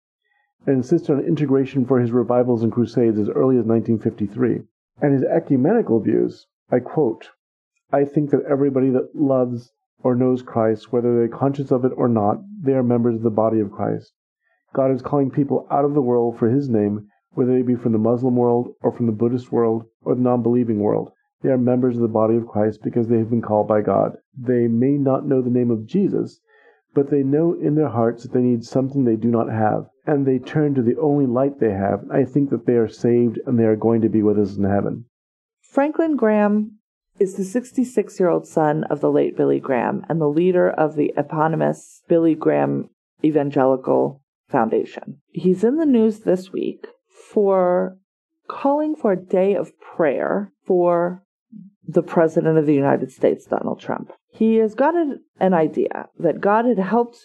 [0.66, 4.62] and insisted on integration for his revivals and crusades as early as 1953.
[5.00, 7.30] And his ecumenical views, I quote,
[7.90, 12.08] I think that everybody that loves or knows Christ, whether they're conscious of it or
[12.08, 14.12] not, they are members of the body of Christ.
[14.74, 17.92] God is calling people out of the world for His name, whether they be from
[17.92, 21.10] the Muslim world or from the Buddhist world or the non believing world.
[21.42, 24.18] They are members of the body of Christ because they have been called by God.
[24.36, 26.40] They may not know the name of Jesus,
[26.94, 30.26] but they know in their hearts that they need something they do not have, and
[30.26, 32.04] they turn to the only light they have.
[32.10, 34.64] I think that they are saved and they are going to be with us in
[34.64, 35.04] heaven.
[35.60, 36.78] Franklin Graham
[37.20, 40.96] is the 66 year old son of the late Billy Graham and the leader of
[40.96, 42.90] the eponymous Billy Graham
[43.24, 45.20] Evangelical Foundation.
[45.30, 46.86] He's in the news this week
[47.32, 47.98] for
[48.48, 51.22] calling for a day of prayer for
[51.88, 54.12] the President of the United States, Donald Trump.
[54.30, 57.18] He has got an idea that God had helped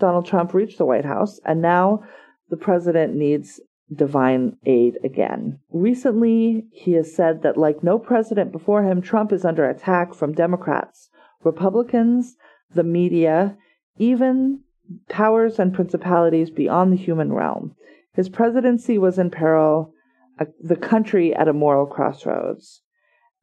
[0.00, 2.02] Donald Trump reach the White House, and now
[2.50, 3.60] the president needs
[3.94, 5.60] divine aid again.
[5.70, 10.32] Recently, he has said that, like no president before him, Trump is under attack from
[10.32, 11.08] Democrats,
[11.44, 12.36] Republicans,
[12.74, 13.56] the media,
[13.98, 14.60] even
[15.08, 17.74] powers and principalities beyond the human realm.
[18.14, 19.92] His presidency was in peril,
[20.40, 22.82] uh, the country at a moral crossroads.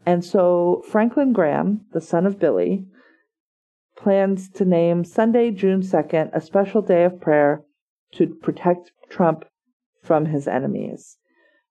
[0.06, 2.86] And so Franklin Graham, the son of Billy,
[3.97, 7.64] plans to name Sunday, June 2nd, a special day of prayer
[8.14, 9.45] to protect Trump
[10.03, 11.18] from his enemies.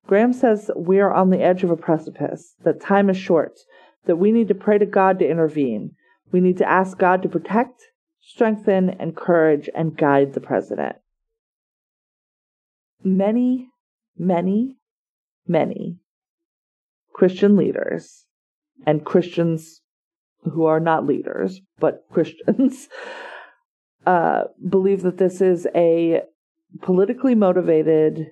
[0.06, 3.60] Graham says we are on the edge of a precipice, that time is short,
[4.06, 5.92] that we need to pray to God to intervene.
[6.32, 7.82] We need to ask God to protect
[8.20, 10.96] strengthen, encourage, and guide the president.
[13.02, 13.68] Many,
[14.16, 14.78] many,
[15.46, 15.98] many
[17.14, 18.26] Christian leaders
[18.86, 19.80] and Christians
[20.42, 22.88] who are not leaders, but Christians,
[24.04, 26.22] uh, believe that this is a
[26.82, 28.26] politically motivated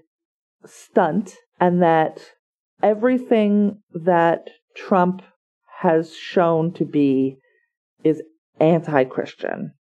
[0.66, 2.20] stunt and that
[2.82, 5.22] everything that Trump
[5.80, 7.38] has shown to be
[8.04, 8.22] is
[8.60, 9.72] anti Christian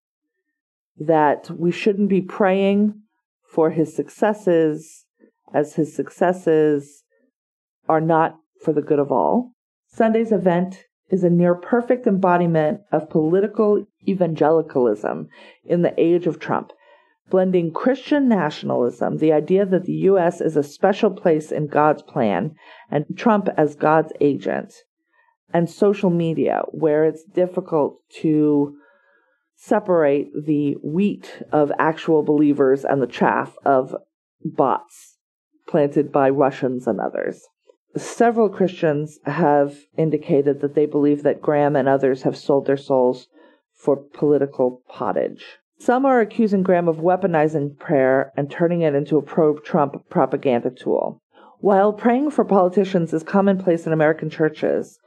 [0.97, 3.01] that we shouldn't be praying
[3.51, 5.05] for his successes
[5.53, 7.03] as his successes
[7.89, 9.53] are not for the good of all.
[9.87, 15.27] Sunday's event is a near perfect embodiment of political evangelicalism
[15.65, 16.71] in the age of Trump,
[17.29, 20.39] blending Christian nationalism, the idea that the U.S.
[20.39, 22.55] is a special place in God's plan,
[22.89, 24.73] and Trump as God's agent,
[25.53, 28.77] and social media, where it's difficult to
[29.55, 33.95] separate the wheat of actual believers and the chaff of
[34.43, 35.17] bots
[35.67, 37.47] planted by Russians and others.
[37.97, 43.27] Several Christians have indicated that they believe that Graham and others have sold their souls
[43.73, 45.59] for political pottage.
[45.77, 50.69] Some are accusing Graham of weaponizing prayer and turning it into a pro Trump propaganda
[50.69, 51.21] tool.
[51.59, 54.99] While praying for politicians is commonplace in American churches,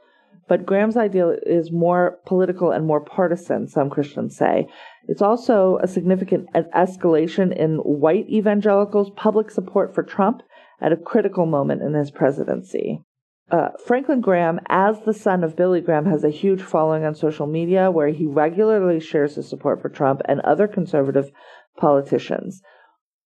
[0.47, 4.67] but Graham's ideal is more political and more partisan, some Christians say.
[5.07, 10.43] It's also a significant escalation in white evangelicals' public support for Trump
[10.81, 13.01] at a critical moment in his presidency.
[13.51, 17.45] Uh, Franklin Graham, as the son of Billy Graham, has a huge following on social
[17.45, 21.31] media where he regularly shares his support for Trump and other conservative
[21.77, 22.61] politicians.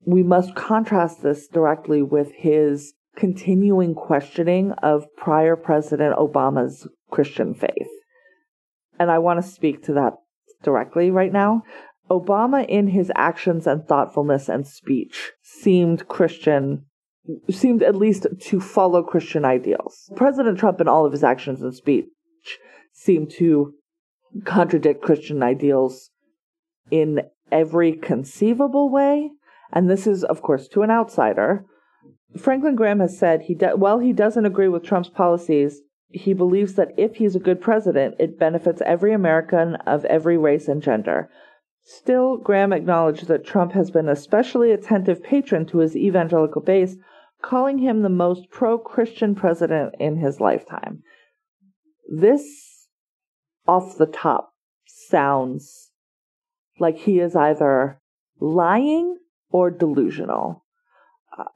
[0.06, 7.89] we must contrast this directly with his continuing questioning of prior President Obama's Christian faith.
[8.97, 10.14] And I want to speak to that
[10.64, 11.64] directly right now.
[12.10, 16.86] Obama, in his actions and thoughtfulness and speech, seemed Christian,
[17.50, 20.12] seemed at least to follow Christian ideals.
[20.16, 22.08] President Trump, in all of his actions and speech,
[22.94, 23.74] seemed to
[24.46, 26.10] contradict Christian ideals
[26.92, 27.22] in
[27.52, 29.32] every conceivable way.
[29.72, 31.66] And this is, of course, to an outsider.
[32.38, 36.76] Franklin Graham has said he de- while he doesn't agree with Trump's policies, he believes
[36.76, 41.30] that if he's a good president, it benefits every American of every race and gender.
[41.84, 46.98] Still, Graham acknowledged that Trump has been especially attentive patron to his evangelical base,
[47.42, 51.04] calling him the most pro Christian president in his lifetime.
[52.12, 52.88] This,
[53.68, 54.52] off the top,
[54.86, 55.92] sounds
[56.80, 58.00] like he is either
[58.40, 59.18] lying
[59.52, 60.66] or delusional.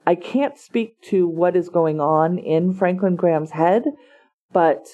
[0.06, 3.84] I can't speak to what is going on in Franklin Graham's head,
[4.52, 4.86] but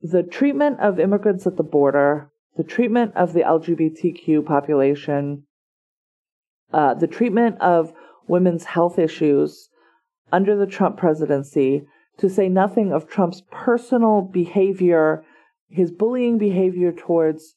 [0.00, 5.44] the treatment of immigrants at the border, the treatment of the LGBTQ population,
[6.72, 7.92] uh, the treatment of
[8.26, 9.68] women's health issues
[10.30, 11.86] under the Trump presidency,
[12.18, 15.24] to say nothing of Trump's personal behavior,
[15.68, 17.56] his bullying behavior towards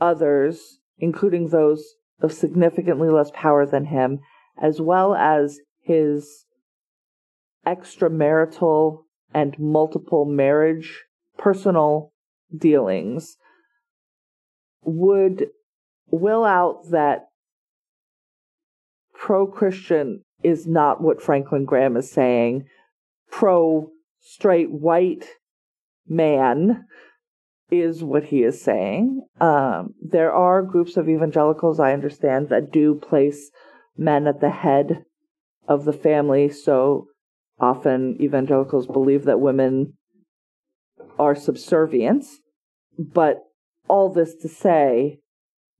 [0.00, 4.20] others, including those of significantly less power than him,
[4.60, 6.44] as well as his
[7.66, 11.04] extramarital and multiple marriage
[11.38, 12.12] personal
[12.56, 13.36] dealings.
[14.84, 15.48] Would
[16.10, 17.28] will out that
[19.22, 22.64] pro Christian is not what Franklin Graham is saying.
[23.30, 23.88] Pro
[24.20, 25.24] straight white
[26.08, 26.84] man
[27.70, 29.24] is what he is saying.
[29.40, 33.50] Um, there are groups of evangelicals, I understand, that do place
[33.96, 35.04] men at the head
[35.68, 36.50] of the family.
[36.50, 37.06] So
[37.60, 39.94] often evangelicals believe that women
[41.18, 42.24] are subservient.
[42.98, 43.38] But
[43.88, 45.20] all this to say,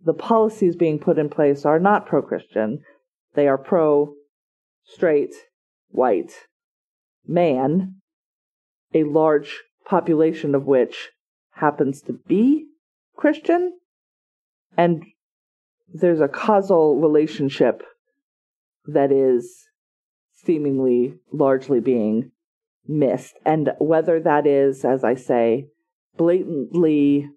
[0.05, 2.81] the policies being put in place are not pro Christian.
[3.35, 4.15] They are pro
[4.85, 5.35] straight,
[5.89, 6.33] white
[7.27, 7.97] man,
[8.95, 11.11] a large population of which
[11.53, 12.67] happens to be
[13.17, 13.79] Christian.
[14.77, 15.05] And
[15.93, 17.83] there's a causal relationship
[18.87, 19.67] that is
[20.45, 22.33] seemingly largely being
[22.87, 23.35] missed.
[23.45, 25.69] And whether that is, as I say,
[26.17, 27.29] blatantly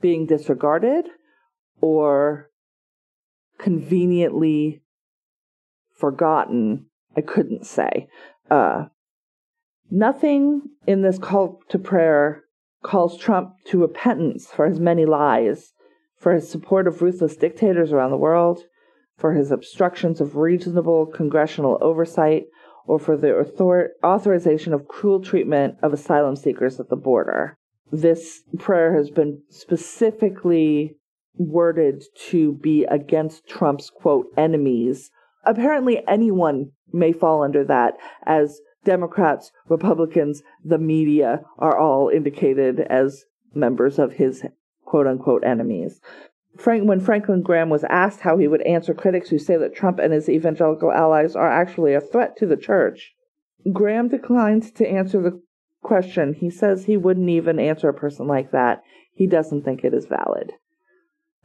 [0.00, 1.06] being disregarded
[1.80, 2.50] or
[3.58, 4.82] conveniently
[5.98, 6.86] forgotten,
[7.16, 8.08] I couldn't say.
[8.50, 8.86] Uh,
[9.90, 12.44] nothing in this call to prayer
[12.82, 15.72] calls Trump to repentance for his many lies,
[16.16, 18.62] for his support of ruthless dictators around the world,
[19.16, 22.44] for his obstructions of reasonable congressional oversight,
[22.86, 27.56] or for the author- authorization of cruel treatment of asylum seekers at the border.
[27.90, 30.96] This prayer has been specifically
[31.34, 35.10] worded to be against Trump's quote enemies.
[35.44, 43.24] Apparently, anyone may fall under that, as Democrats, Republicans, the media are all indicated as
[43.54, 44.44] members of his
[44.84, 46.00] quote unquote enemies.
[46.56, 49.98] Frank, when Franklin Graham was asked how he would answer critics who say that Trump
[49.98, 53.14] and his evangelical allies are actually a threat to the church,
[53.72, 55.40] Graham declined to answer the
[55.82, 56.34] question.
[56.34, 58.82] He says he wouldn't even answer a person like that.
[59.12, 60.52] He doesn't think it is valid.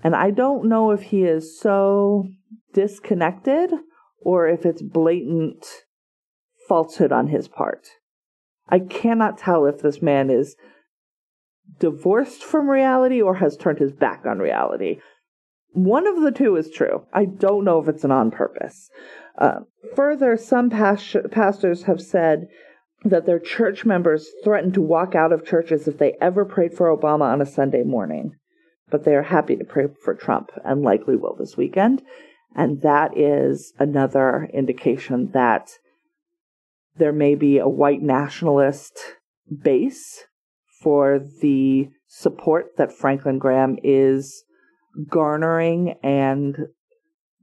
[0.04, 2.28] And I don't know if he is so
[2.74, 3.72] disconnected
[4.20, 5.66] or if it's blatant
[6.68, 7.88] falsehood on his part.
[8.68, 10.56] I cannot tell if this man is
[11.80, 15.00] divorced from reality or has turned his back on reality.
[15.72, 17.06] One of the two is true.
[17.14, 18.90] I don't know if it's an on purpose.
[19.38, 19.62] Uh,
[19.96, 22.48] further, some pas- pastors have said
[23.06, 26.96] that their church members threatened to walk out of churches if they ever prayed for
[26.96, 28.36] Obama on a Sunday morning.
[28.94, 32.04] But they are happy to pray for Trump and likely will this weekend.
[32.56, 35.72] And that is another indication that
[36.96, 38.94] there may be a white nationalist
[39.64, 40.26] base
[40.80, 44.44] for the support that Franklin Graham is
[45.10, 46.68] garnering and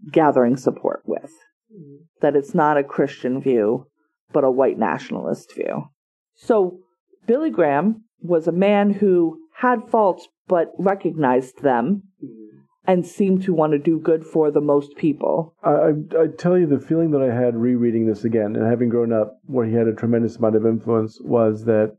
[0.09, 1.32] gathering support with.
[1.74, 2.05] Mm-hmm.
[2.20, 3.88] That it's not a Christian view,
[4.32, 5.88] but a white nationalist view.
[6.36, 6.78] So
[7.26, 12.59] Billy Graham was a man who had faults but recognized them mm-hmm.
[12.84, 15.55] and seemed to want to do good for the most people.
[15.62, 15.90] I, I,
[16.22, 19.38] I, tell you, the feeling that I had rereading this again and having grown up
[19.46, 21.96] where he had a tremendous amount of influence was that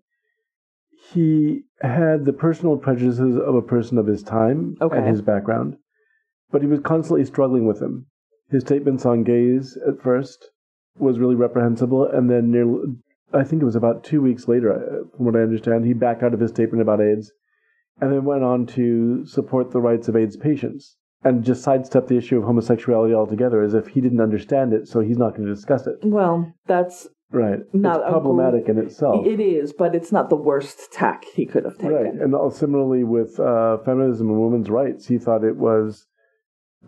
[1.14, 4.98] he had the personal prejudices of a person of his time okay.
[4.98, 5.78] and his background,
[6.52, 8.06] but he was constantly struggling with them.
[8.50, 10.50] His statements on gays at first
[10.98, 12.68] was really reprehensible, and then near,
[13.34, 16.22] I think it was about two weeks later, uh, from what I understand, he backed
[16.22, 17.32] out of his statement about AIDS,
[18.00, 22.18] and then went on to support the rights of AIDS patients and just sidestepped the
[22.18, 25.54] issue of homosexuality altogether, as if he didn't understand it, so he's not going to
[25.54, 25.98] discuss it.
[26.04, 27.60] Well, that's Right.
[27.74, 29.26] Not it's problematic in itself.
[29.26, 31.94] it is, but it's not the worst tack he could have taken.
[31.94, 36.08] Right, and similarly with uh, feminism and women's rights, he thought it was,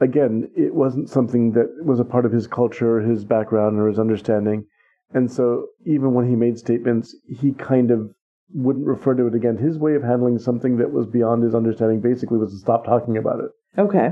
[0.01, 3.99] again, it wasn't something that was a part of his culture, his background, or his
[3.99, 4.66] understanding.
[5.14, 8.14] And so even when he made statements, he kind of
[8.54, 9.58] wouldn't refer to it again.
[9.58, 13.18] His way of handling something that was beyond his understanding basically was to stop talking
[13.18, 13.51] about it.
[13.80, 14.12] Okay.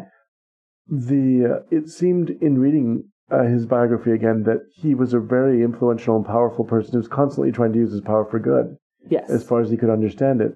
[0.87, 5.63] The uh, it seemed in reading uh, his biography again that he was a very
[5.63, 8.75] influential and powerful person who was constantly trying to use his power for good
[9.09, 9.29] Yes.
[9.29, 10.53] as far as he could understand it.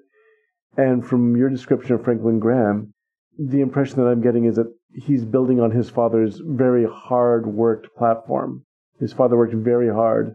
[0.76, 2.92] And from your description of Franklin Graham,
[3.38, 7.94] the impression that I'm getting is that he's building on his father's very hard worked
[7.96, 8.64] platform.
[8.98, 10.34] His father worked very hard,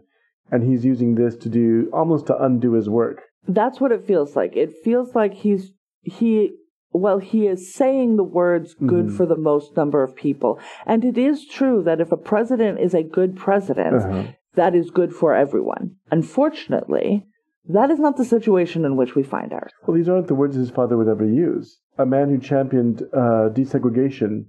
[0.50, 3.22] and he's using this to do almost to undo his work.
[3.46, 4.56] That's what it feels like.
[4.56, 5.72] It feels like he's
[6.02, 6.52] he
[6.94, 9.16] well, he is saying the words good Mhm.
[9.16, 10.58] for the most number of people.
[10.84, 14.24] And it is true that if a president is a good president, Uh-huh.
[14.56, 15.92] that is good for everyone.
[16.10, 17.26] Unfortunately,
[17.68, 19.72] that is not the situation in which we find ourselves.
[19.86, 21.78] Well, these aren't the words his father would ever use.
[21.96, 24.46] A man who championed uh, desegregation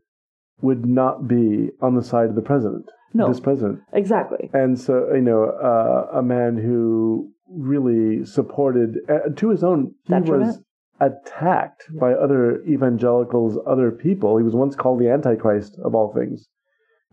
[0.62, 3.28] would not be on the side of the president, No.
[3.28, 3.80] this president.
[3.94, 4.50] Exactly.
[4.54, 10.14] And so, you know, uh, a man who really supported, uh, to his own, he
[10.14, 10.48] Detriment?
[10.48, 10.64] was
[11.00, 14.38] attacked by other evangelicals, other people.
[14.38, 16.48] He was once called the Antichrist of all things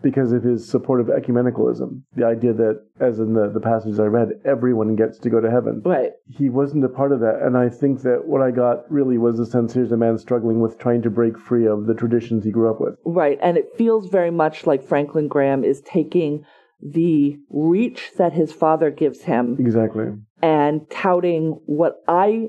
[0.02, 2.02] because of his support of ecumenicalism.
[2.16, 5.50] The idea that, as in the, the passages I read, everyone gets to go to
[5.50, 5.82] heaven.
[5.84, 6.12] Right.
[6.26, 7.40] He wasn't a part of that.
[7.42, 10.60] And I think that what I got really was the sense here's a man struggling
[10.60, 12.94] with trying to break free of the traditions he grew up with.
[13.04, 13.38] Right.
[13.42, 16.44] And it feels very much like Franklin Graham is taking
[16.82, 20.06] the reach that his father gives him Exactly.
[20.42, 22.48] and touting what I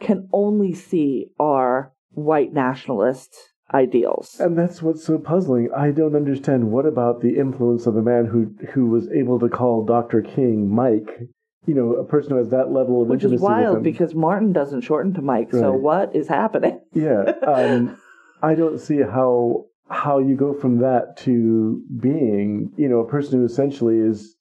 [0.00, 3.34] can only see are white nationalist
[3.72, 4.36] ideals.
[4.40, 5.68] And that's what's so puzzling.
[5.76, 9.48] I don't understand what about the influence of a man who who was able to
[9.48, 10.22] call Dr.
[10.22, 11.20] King Mike,
[11.66, 13.82] you know, a person who has that level of Which intimacy is with wild him.
[13.82, 15.52] because Martin doesn't shorten to Mike.
[15.52, 16.80] So what is happening?
[16.92, 17.96] yeah, um,
[18.42, 23.40] I don't see how how you go from that to being, you know, a person
[23.40, 24.36] who essentially is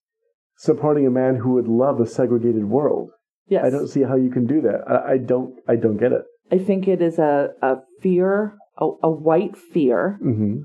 [0.57, 3.09] supporting a man who would love a segregated world.
[3.47, 3.65] Yes.
[3.65, 4.83] I don't see how you can do that.
[4.87, 5.55] I, I don't.
[5.67, 6.21] I don't get it.
[6.51, 10.61] I think it is a, a fear, a, a white fear hmm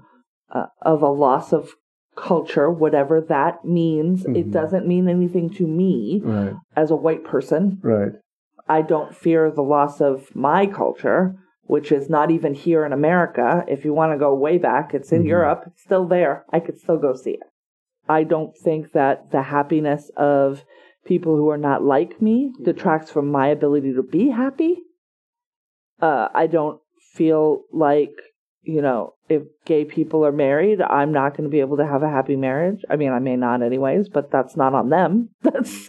[0.50, 1.70] uh, of a loss of
[2.16, 4.24] culture, whatever that means.
[4.26, 4.52] It Mhm.
[4.52, 6.54] doesn't mean anything to me Right.
[6.76, 7.80] as a white person.
[7.82, 8.12] Right.
[8.68, 11.34] I don't fear the loss of my culture,
[11.66, 13.64] which is not even here in America.
[13.68, 15.28] If you want to go way back, it's in Mhm.
[15.28, 15.64] Europe.
[15.66, 16.44] It's still there.
[16.50, 17.48] I could still go see it.
[18.08, 20.64] I don't think that the happiness of
[21.04, 24.82] people who are not like me detracts from my ability to be happy.
[26.00, 26.80] Uh, I don't
[27.12, 28.14] feel like,
[28.64, 32.02] you know, if gay people are married, I'm not going to be able to have
[32.02, 32.82] a happy marriage.
[32.90, 35.30] I mean, I may not anyways, but that's not on them.
[35.42, 35.88] That's,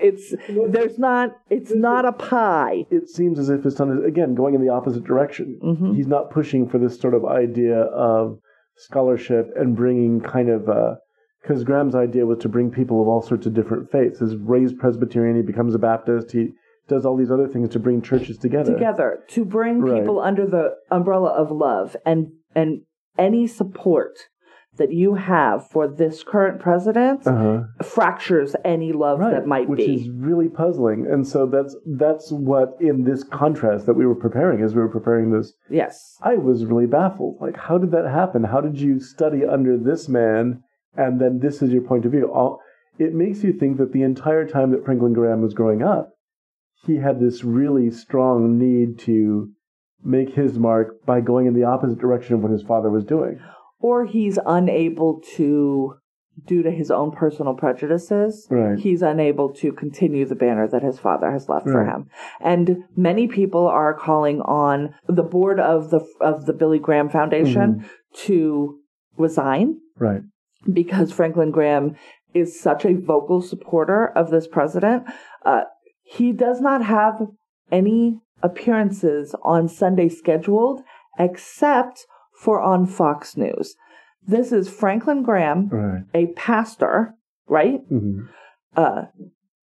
[0.00, 0.34] it's,
[0.68, 2.86] there's not, it's not a pie.
[2.90, 5.58] It seems as if his son is again going in the opposite direction.
[5.62, 5.94] Mhm.
[5.94, 8.38] He's not pushing for this sort of idea of
[8.76, 10.98] scholarship and bringing kind of a
[11.42, 14.20] because Graham's idea was to bring people of all sorts of different faiths.
[14.20, 16.48] He's raised Presbyterian, he becomes a Baptist, he
[16.88, 18.72] does all these other things to bring churches together.
[18.72, 19.98] together to bring Right.
[20.00, 22.82] people under the umbrella of love and and
[23.18, 24.12] any support
[24.76, 27.62] that you have for this current president Uh-huh.
[27.82, 29.94] fractures any love Right, that might which be.
[29.94, 31.06] is really puzzling.
[31.06, 34.88] And so that's that's what in this contrast that we were preparing as we were
[34.88, 36.18] preparing this yes.
[36.22, 37.36] I was really baffled.
[37.40, 38.44] Like, how did that happen?
[38.44, 40.62] How did you study under this man,
[40.96, 42.26] and then this is your point of view?
[42.32, 42.60] All,
[42.98, 46.10] it makes you think that the entire time that Franklin Graham was growing up,
[46.86, 49.50] he had this really strong need to
[50.02, 53.40] make his mark by going in the opposite direction of what his father was doing.
[53.80, 55.94] Or he's unable to
[56.46, 58.76] due to his own personal prejudices, Right.
[58.76, 61.94] he's unable to continue the banner that his father has left for Right.
[61.94, 62.08] him.
[62.40, 67.74] And many people are calling on the board of the of the Billy Graham Foundation
[67.76, 67.86] Mm-hmm.
[68.26, 68.78] to
[69.16, 70.22] resign Right.
[70.72, 71.94] because Franklin Graham
[72.34, 75.04] is such a vocal supporter of this president.
[75.44, 75.62] Uh,
[76.04, 77.26] he does not have
[77.72, 80.82] any appearances on Sunday scheduled
[81.18, 82.06] except
[82.38, 83.74] for on Fox News.
[84.26, 86.04] This is Franklin Graham, Right.
[86.14, 87.14] a pastor,
[87.48, 87.80] right?
[87.88, 88.22] hmm
[88.76, 89.04] Uh,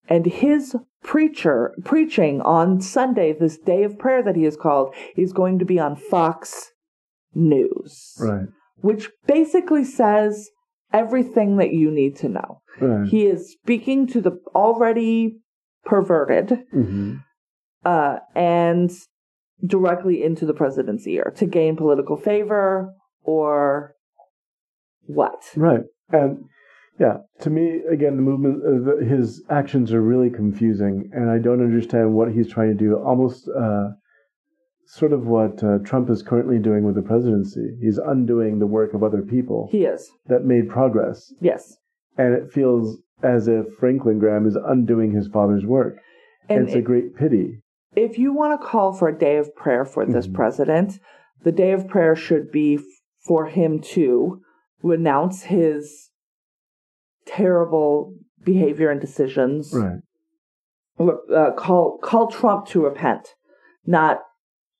[0.08, 5.32] and his preacher preaching on Sunday, this day of prayer that he is called, is
[5.32, 6.70] going to be on Fox
[7.34, 8.48] News Right.
[8.80, 10.50] which basically says
[10.92, 12.60] everything that you need to know.
[12.80, 13.08] Right.
[13.08, 15.40] He is speaking to the already
[15.84, 17.16] perverted hmm
[17.84, 18.90] uh, and
[19.66, 23.94] directly into the president's ear to gain political favor or
[25.06, 25.42] what?
[25.54, 25.82] Right.
[26.10, 26.44] And
[26.98, 31.38] yeah, to me, again, the movement, uh, the, his actions are really confusing, and I
[31.38, 32.96] don't understand what he's trying to do.
[32.96, 33.88] Almost uh,
[34.86, 37.76] sort of what uh, Trump is currently doing with the presidency.
[37.80, 40.10] He's undoing the work of other people He is.
[40.26, 41.32] that made progress.
[41.40, 41.76] Yes.
[42.16, 45.96] And it feels as if Franklin Graham is undoing his father's work.
[46.48, 47.62] And, And it's a great pity.
[47.96, 50.34] if you want to call for a day of prayer for this Mhm.
[50.34, 50.98] president,
[51.42, 52.78] the day of prayer should be
[53.26, 54.40] for him to
[54.82, 56.10] renounce his
[57.26, 58.14] terrible
[58.44, 59.72] behavior and decisions.
[59.74, 60.00] Right.
[61.34, 63.34] Uh, call call Trump to repent,
[63.86, 64.20] not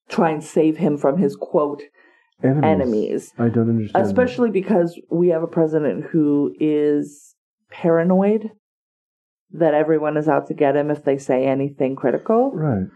[0.09, 1.83] try and save him from his quote
[2.43, 2.65] Enemies.
[2.65, 3.33] enemies.
[3.39, 4.05] I don't understand.
[4.05, 4.07] that.
[4.09, 7.34] Especially because we have a president who is
[7.75, 8.51] paranoid
[9.51, 12.87] that everyone is out to get him if they say anything critical Right.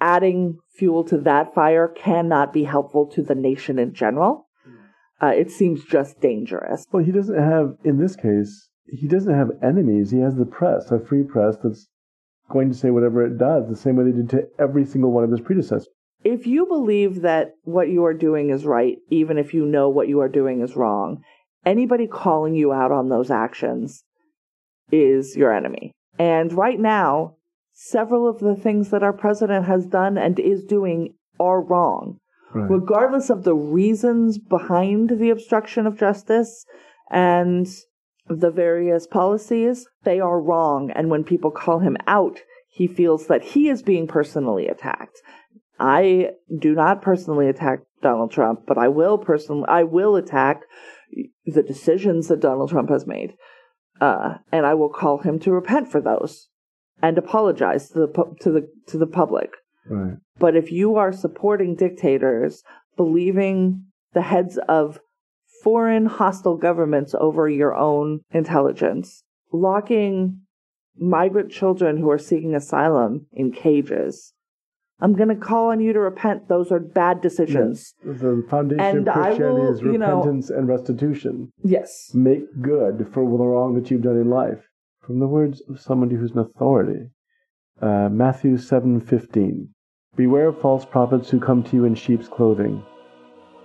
[0.00, 4.46] adding fuel to that fire cannot be helpful to the nation in general.
[5.20, 6.86] Uh, it seems just dangerous.
[6.92, 10.12] Well, he doesn't have, in this case, he doesn't have enemies.
[10.12, 11.88] He has the press, a free press that's
[12.48, 15.24] going to say whatever it does, the same way they did to every single one
[15.24, 15.88] of his predecessors.
[16.22, 20.08] If you believe that what you are doing is right, even if you know what
[20.08, 21.22] you are doing is wrong,
[21.66, 24.04] anybody calling you out on those actions
[24.90, 25.92] is your enemy.
[26.18, 27.34] And right now,
[27.72, 32.18] several of the things that our president has done and is doing are wrong.
[32.54, 32.70] Right.
[32.70, 36.64] regardless of the reasons behind the obstruction of justice
[37.10, 37.66] and
[38.26, 40.90] the various policies, they are wrong.
[40.94, 45.20] And when people call him out, he feels that he is being personally attacked.
[45.78, 50.62] I do not personally attack Donald Trump, but I will personally, I will attack
[51.44, 53.34] the decisions that Donald Trump has made.
[54.00, 56.48] Uh, and I will call him to repent for those
[57.02, 59.50] and apologize to the, pu- to the, to the public.
[59.88, 60.16] right.
[60.38, 62.62] But if you are supporting dictators,
[62.96, 65.00] believing the heads of
[65.62, 70.40] foreign hostile governments over your own intelligence, locking
[70.96, 74.32] migrant children who are seeking asylum in cages,
[75.00, 76.48] I'm going to call on you to repent.
[76.48, 77.94] Those are bad decisions.
[78.04, 81.52] The foundation And of Christianity will, is you know- repentance and restitution.
[81.62, 82.10] Yes.
[82.14, 84.66] Make good for the wrong that you've done in life.
[85.00, 87.10] From the words of somebody who's an authority.
[87.80, 89.68] Uh, Matthew 7:15.
[90.16, 92.82] Beware of false prophets who come to you in sheep's clothing,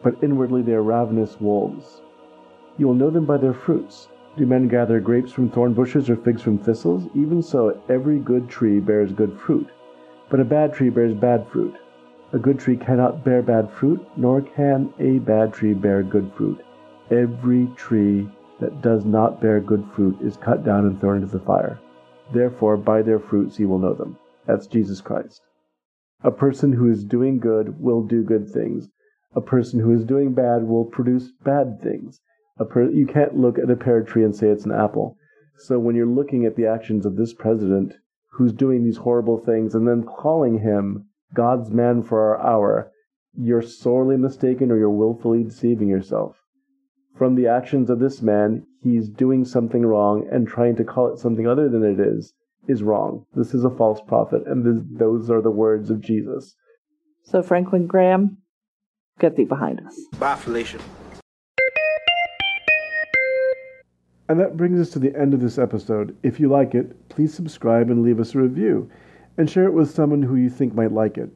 [0.03, 2.03] but inwardly they are ravenous wolves.
[2.77, 4.07] You will know them by their fruits.
[4.37, 7.07] Do men gather grapes from thorn bushes or figs from thistles?
[7.15, 9.67] Even so, every good tree bears good fruit,
[10.33, 11.75] but a bad tree bears bad fruit.
[12.31, 16.59] A good tree cannot bear bad fruit, nor can a bad tree bear good fruit.
[17.11, 18.27] Every tree
[18.59, 21.79] that does not bear good fruit is cut down and thrown into the fire.
[22.33, 24.17] Therefore, by their fruits ye will know them.
[24.47, 25.43] That's Jesus Christ.
[26.23, 28.89] A person who is doing good will do good things.
[29.35, 32.21] A person who is doing bad will produce bad things.
[32.71, 35.15] Per- you can't look at a pear tree and say it's an apple.
[35.57, 37.93] So when you're looking at the actions of this president
[38.33, 42.91] who's doing these horrible things and then calling him God's man for our hour,
[43.37, 46.35] you're sorely mistaken or you're willfully deceiving yourself.
[47.15, 51.19] From the actions of this man, he's doing something wrong and trying to call it
[51.19, 52.33] something other than it is,
[52.67, 53.25] is wrong.
[53.35, 56.55] This is a false prophet, and this, those are the words of Jesus.
[57.23, 58.37] So, Franklin Graham,
[59.19, 59.95] get thee behind us.
[60.17, 60.79] Bye, Felicia.
[64.29, 66.15] And that brings us to the end of this episode.
[66.23, 68.89] If you like it, please subscribe and leave us a review,
[69.37, 71.29] and share it with someone who you think might like it.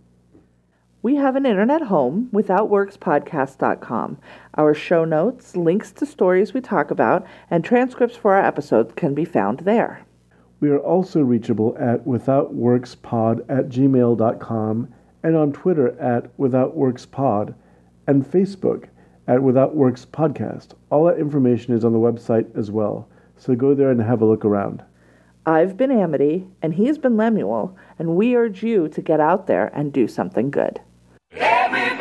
[1.01, 4.17] We have an internet home, withoutworkspodcast.com.
[4.55, 9.13] Our show notes, links to stories we talk about, and transcripts for our episodes can
[9.13, 10.05] be found there.
[10.59, 17.53] We are also reachable at withoutworkspod at gmail.com and on Twitter at withoutworkspod
[18.07, 18.85] and Facebook
[19.27, 20.69] at Without Works Podcast.
[20.89, 24.25] All that information is on the website as well, so go there and have a
[24.25, 24.83] look around.
[25.45, 29.71] I've been Amity, and he's been Lemuel, and we urge you to get out there
[29.73, 30.81] and do something good.
[31.37, 31.96] Let me